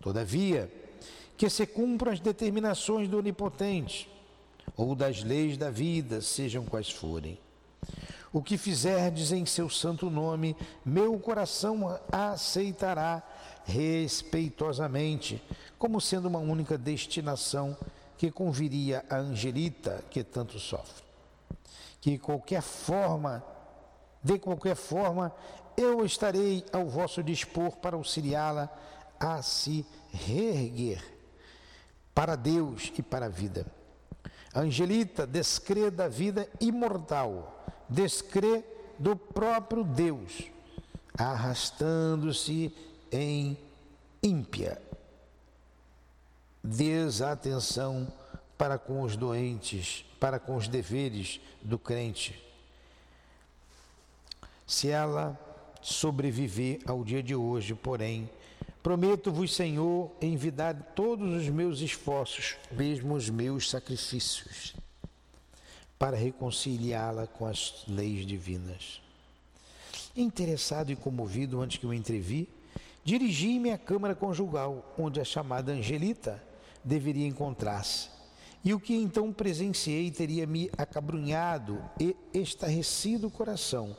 Todavia, 0.00 0.70
que 1.38 1.48
se 1.48 1.64
cumpram 1.64 2.12
as 2.12 2.18
determinações 2.18 3.08
do 3.08 3.18
Onipotente 3.18 4.10
ou 4.76 4.96
das 4.96 5.22
leis 5.22 5.56
da 5.56 5.70
vida, 5.70 6.20
sejam 6.20 6.64
quais 6.64 6.90
forem. 6.90 7.38
O 8.32 8.42
que 8.42 8.58
fizerdes 8.58 9.30
em 9.30 9.46
seu 9.46 9.70
santo 9.70 10.10
nome, 10.10 10.56
meu 10.84 11.16
coração 11.20 11.98
aceitará 12.10 13.22
respeitosamente, 13.64 15.40
como 15.78 16.00
sendo 16.00 16.26
uma 16.26 16.40
única 16.40 16.76
destinação 16.76 17.76
que 18.18 18.32
conviria 18.32 19.04
a 19.08 19.18
Angelita, 19.18 20.04
que 20.10 20.24
tanto 20.24 20.58
sofre. 20.58 21.04
Que 22.00 22.18
qualquer 22.18 22.62
forma, 22.62 23.44
de 24.24 24.40
qualquer 24.40 24.74
forma, 24.74 25.32
eu 25.76 26.04
estarei 26.04 26.64
ao 26.72 26.86
vosso 26.86 27.22
dispor 27.22 27.76
para 27.76 27.94
auxiliá-la 27.94 28.68
a 29.20 29.40
se 29.40 29.86
reerguer 30.10 31.17
para 32.18 32.34
Deus 32.34 32.92
e 32.98 33.00
para 33.00 33.26
a 33.26 33.28
vida. 33.28 33.64
Angelita 34.52 35.24
descrê 35.24 35.88
da 35.88 36.08
vida 36.08 36.48
imortal, 36.60 37.64
descrê 37.88 38.64
do 38.98 39.14
próprio 39.14 39.84
Deus, 39.84 40.50
arrastando-se 41.16 42.74
em 43.12 43.56
ímpia 44.20 44.82
desatenção 46.60 48.12
para 48.58 48.78
com 48.78 49.02
os 49.02 49.16
doentes, 49.16 50.04
para 50.18 50.40
com 50.40 50.56
os 50.56 50.66
deveres 50.66 51.40
do 51.62 51.78
crente. 51.78 52.36
Se 54.66 54.90
ela 54.90 55.38
sobreviver 55.80 56.80
ao 56.84 57.04
dia 57.04 57.22
de 57.22 57.36
hoje, 57.36 57.76
porém, 57.76 58.28
Prometo-vos, 58.88 59.54
Senhor, 59.54 60.10
envidar 60.18 60.74
todos 60.94 61.42
os 61.42 61.50
meus 61.50 61.82
esforços, 61.82 62.56
mesmo 62.72 63.16
os 63.16 63.28
meus 63.28 63.68
sacrifícios, 63.68 64.74
para 65.98 66.16
reconciliá-la 66.16 67.26
com 67.26 67.44
as 67.44 67.84
leis 67.86 68.24
divinas. 68.24 69.02
Interessado 70.16 70.90
e 70.90 70.96
comovido 70.96 71.60
antes 71.60 71.76
que 71.76 71.86
o 71.86 71.92
entrevi, 71.92 72.48
dirigi-me 73.04 73.72
à 73.72 73.76
câmara 73.76 74.14
conjugal, 74.14 74.94
onde 74.98 75.20
a 75.20 75.24
chamada 75.24 75.72
Angelita 75.72 76.42
deveria 76.82 77.26
encontrar-se. 77.26 78.08
E 78.64 78.72
o 78.72 78.80
que 78.80 78.94
então 78.94 79.34
presenciei 79.34 80.10
teria 80.10 80.46
me 80.46 80.70
acabrunhado 80.78 81.78
e 82.00 82.16
estarrecido 82.32 83.26
o 83.26 83.30
coração 83.30 83.94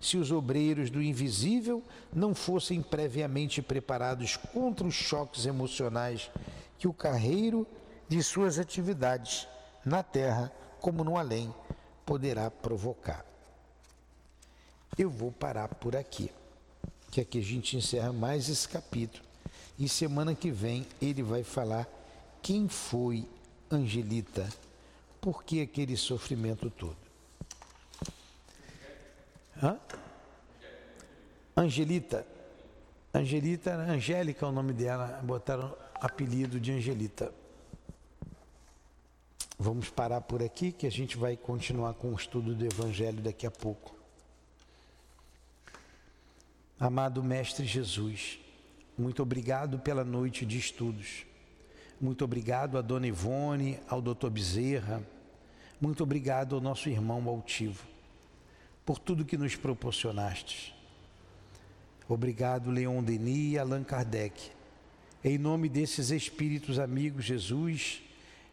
se 0.00 0.16
os 0.16 0.30
obreiros 0.30 0.90
do 0.90 1.02
invisível 1.02 1.82
não 2.12 2.34
fossem 2.34 2.82
previamente 2.82 3.60
preparados 3.62 4.36
contra 4.36 4.86
os 4.86 4.94
choques 4.94 5.46
emocionais 5.46 6.30
que 6.78 6.88
o 6.88 6.92
carreiro 6.92 7.66
de 8.08 8.22
suas 8.22 8.58
atividades 8.58 9.46
na 9.84 10.02
terra 10.02 10.52
como 10.80 11.02
no 11.02 11.16
além 11.16 11.52
poderá 12.04 12.50
provocar. 12.50 13.24
Eu 14.96 15.10
vou 15.10 15.32
parar 15.32 15.68
por 15.68 15.96
aqui, 15.96 16.30
que 17.10 17.20
aqui 17.20 17.38
a 17.38 17.42
gente 17.42 17.76
encerra 17.76 18.12
mais 18.12 18.48
esse 18.48 18.68
capítulo. 18.68 19.24
E 19.78 19.88
semana 19.88 20.34
que 20.34 20.50
vem 20.50 20.86
ele 21.02 21.22
vai 21.22 21.42
falar 21.42 21.86
quem 22.42 22.68
foi 22.68 23.28
Angelita, 23.70 24.48
por 25.20 25.42
que 25.42 25.60
aquele 25.60 25.96
sofrimento 25.96 26.70
todo. 26.70 27.05
Hã? 29.62 29.78
Angelita. 31.56 32.26
Angelita, 33.14 33.74
Angélica 33.74 34.44
é 34.44 34.48
o 34.48 34.52
nome 34.52 34.74
dela, 34.74 35.20
botaram 35.24 35.74
apelido 35.94 36.60
de 36.60 36.70
Angelita. 36.72 37.32
Vamos 39.58 39.88
parar 39.88 40.20
por 40.20 40.42
aqui 40.42 40.70
que 40.70 40.86
a 40.86 40.90
gente 40.90 41.16
vai 41.16 41.34
continuar 41.34 41.94
com 41.94 42.12
o 42.12 42.14
estudo 42.14 42.54
do 42.54 42.66
Evangelho 42.66 43.22
daqui 43.22 43.46
a 43.46 43.50
pouco. 43.50 43.94
Amado 46.78 47.22
Mestre 47.22 47.64
Jesus, 47.64 48.38
muito 48.98 49.22
obrigado 49.22 49.78
pela 49.78 50.04
noite 50.04 50.44
de 50.44 50.58
estudos. 50.58 51.24
Muito 51.98 52.22
obrigado 52.22 52.76
a 52.76 52.82
Dona 52.82 53.06
Ivone, 53.06 53.80
ao 53.88 54.02
Dr. 54.02 54.28
Bezerra. 54.28 55.02
Muito 55.80 56.02
obrigado 56.02 56.54
ao 56.54 56.60
nosso 56.60 56.90
irmão 56.90 57.26
altivo 57.26 57.95
por 58.86 59.00
tudo 59.00 59.24
que 59.24 59.36
nos 59.36 59.56
proporcionastes. 59.56 60.72
Obrigado, 62.08 62.70
Leon 62.70 63.02
Denis 63.02 63.54
e 63.54 63.58
Allan 63.58 63.82
Kardec. 63.82 64.52
Em 65.24 65.36
nome 65.36 65.68
desses 65.68 66.10
espíritos 66.10 66.78
amigos, 66.78 67.24
Jesus, 67.24 68.00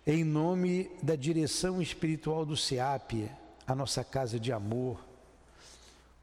em 0.07 0.23
nome 0.23 0.89
da 1.03 1.15
direção 1.15 1.79
espiritual 1.79 2.47
do 2.47 2.57
SEAP, 2.57 3.29
a 3.67 3.75
nossa 3.75 4.03
casa 4.03 4.39
de 4.39 4.51
amor, 4.51 4.99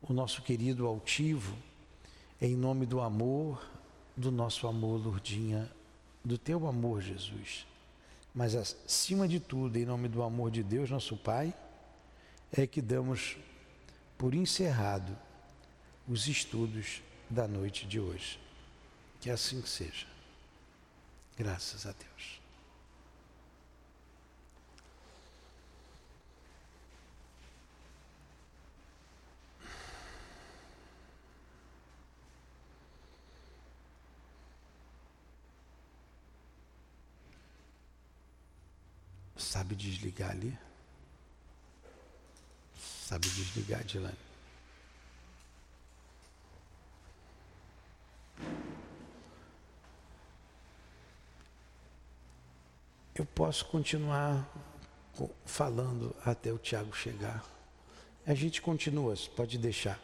o 0.02 0.12
nosso 0.12 0.42
querido 0.42 0.88
altivo, 0.88 1.56
em 2.42 2.56
nome 2.56 2.86
do 2.86 3.00
amor, 3.00 3.64
do 4.16 4.32
nosso 4.32 4.66
amor, 4.66 5.00
Lourdinha, 5.00 5.70
do 6.24 6.36
teu 6.36 6.66
amor, 6.66 7.00
Jesus. 7.00 7.64
Mas 8.34 8.56
acima 8.56 9.28
de 9.28 9.38
tudo, 9.38 9.78
em 9.78 9.86
nome 9.86 10.08
do 10.08 10.20
amor 10.20 10.50
de 10.50 10.64
Deus, 10.64 10.90
nosso 10.90 11.16
Pai, 11.16 11.54
é 12.50 12.66
que 12.66 12.82
damos 12.82 13.36
por 14.20 14.34
encerrado 14.34 15.16
os 16.06 16.28
estudos 16.28 17.00
da 17.30 17.48
noite 17.48 17.86
de 17.86 17.98
hoje. 17.98 18.38
Que 19.18 19.30
assim 19.30 19.64
seja. 19.64 20.06
Graças 21.38 21.86
a 21.86 21.92
Deus. 21.92 22.38
Sabe 39.38 39.74
desligar 39.74 40.32
ali? 40.32 40.58
Sabe 43.10 43.28
desligar, 43.28 43.82
Dilane? 43.82 44.14
Eu 53.12 53.26
posso 53.34 53.64
continuar 53.66 54.48
falando 55.44 56.14
até 56.24 56.52
o 56.52 56.58
Tiago 56.58 56.94
chegar. 56.94 57.44
A 58.24 58.32
gente 58.32 58.62
continua, 58.62 59.16
pode 59.34 59.58
deixar. 59.58 60.00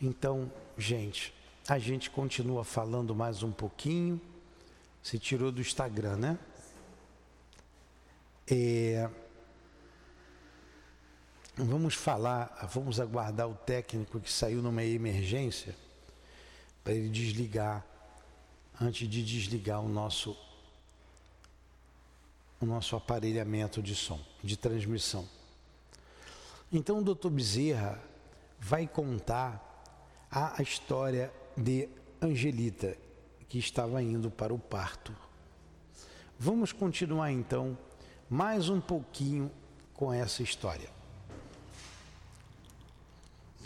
Então, 0.00 0.50
gente, 0.78 1.34
a 1.68 1.78
gente 1.78 2.08
continua 2.08 2.64
falando 2.64 3.14
mais 3.14 3.42
um 3.42 3.52
pouquinho. 3.52 4.18
Se 5.02 5.18
tirou 5.18 5.52
do 5.52 5.60
Instagram, 5.60 6.16
né? 6.16 6.38
É, 8.50 9.10
vamos 11.64 11.94
falar, 11.94 12.68
vamos 12.72 13.00
aguardar 13.00 13.48
o 13.48 13.54
técnico 13.54 14.20
que 14.20 14.30
saiu 14.30 14.62
numa 14.62 14.84
emergência 14.84 15.74
para 16.84 16.92
ele 16.92 17.08
desligar 17.08 17.84
antes 18.80 19.08
de 19.08 19.24
desligar 19.24 19.80
o 19.80 19.88
nosso 19.88 20.36
o 22.60 22.66
nosso 22.66 22.96
aparelhamento 22.96 23.80
de 23.80 23.94
som, 23.94 24.18
de 24.42 24.56
transmissão. 24.56 25.24
Então 26.72 26.98
o 26.98 27.04
doutor 27.04 27.30
Bezerra 27.30 28.02
vai 28.58 28.86
contar 28.86 29.64
a 30.28 30.60
história 30.60 31.32
de 31.56 31.88
Angelita, 32.20 32.96
que 33.48 33.58
estava 33.58 34.02
indo 34.02 34.28
para 34.28 34.52
o 34.52 34.58
parto. 34.58 35.14
Vamos 36.36 36.72
continuar 36.72 37.30
então 37.30 37.78
mais 38.28 38.68
um 38.68 38.80
pouquinho 38.80 39.50
com 39.94 40.12
essa 40.12 40.42
história. 40.42 40.97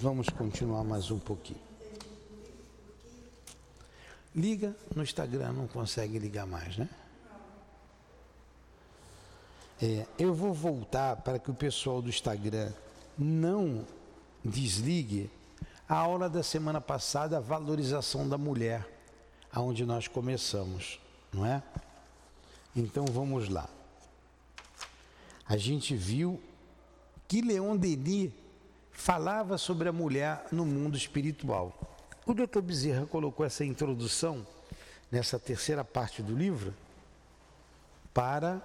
Vamos 0.00 0.28
continuar 0.28 0.82
mais 0.82 1.10
um 1.10 1.18
pouquinho. 1.18 1.60
Liga 4.34 4.74
no 4.96 5.02
Instagram, 5.02 5.52
não 5.52 5.66
consegue 5.66 6.18
ligar 6.18 6.46
mais, 6.46 6.76
né? 6.76 6.88
É, 9.80 10.06
eu 10.18 10.32
vou 10.32 10.54
voltar 10.54 11.16
para 11.16 11.38
que 11.38 11.50
o 11.50 11.54
pessoal 11.54 12.00
do 12.00 12.08
Instagram 12.08 12.72
não 13.18 13.84
desligue 14.44 15.30
a 15.88 15.96
aula 15.96 16.28
da 16.30 16.42
semana 16.42 16.80
passada, 16.80 17.36
a 17.36 17.40
valorização 17.40 18.28
da 18.28 18.38
mulher, 18.38 18.88
aonde 19.52 19.84
nós 19.84 20.08
começamos, 20.08 20.98
não 21.32 21.44
é? 21.44 21.62
Então 22.74 23.04
vamos 23.04 23.48
lá. 23.48 23.68
A 25.46 25.56
gente 25.56 25.94
viu 25.94 26.40
que 27.28 27.42
Leon 27.42 27.76
Denis 27.76 28.32
falava 28.92 29.58
sobre 29.58 29.88
a 29.88 29.92
mulher 29.92 30.44
no 30.52 30.64
mundo 30.64 30.96
espiritual. 30.96 31.76
O 32.24 32.34
Dr. 32.34 32.60
Bezerra 32.60 33.06
colocou 33.06 33.44
essa 33.44 33.64
introdução 33.64 34.46
nessa 35.10 35.38
terceira 35.38 35.84
parte 35.84 36.22
do 36.22 36.34
livro 36.34 36.72
para 38.14 38.62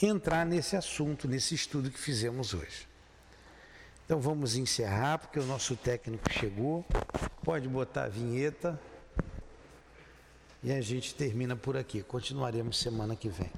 entrar 0.00 0.44
nesse 0.44 0.76
assunto, 0.76 1.26
nesse 1.26 1.54
estudo 1.54 1.90
que 1.90 1.98
fizemos 1.98 2.54
hoje. 2.54 2.88
Então 4.04 4.20
vamos 4.20 4.56
encerrar, 4.56 5.18
porque 5.18 5.38
o 5.38 5.44
nosso 5.44 5.76
técnico 5.76 6.30
chegou. 6.30 6.84
Pode 7.42 7.68
botar 7.68 8.04
a 8.04 8.08
vinheta. 8.08 8.80
E 10.62 10.70
a 10.70 10.80
gente 10.80 11.14
termina 11.14 11.56
por 11.56 11.76
aqui. 11.76 12.02
Continuaremos 12.02 12.78
semana 12.78 13.16
que 13.16 13.28
vem. 13.28 13.50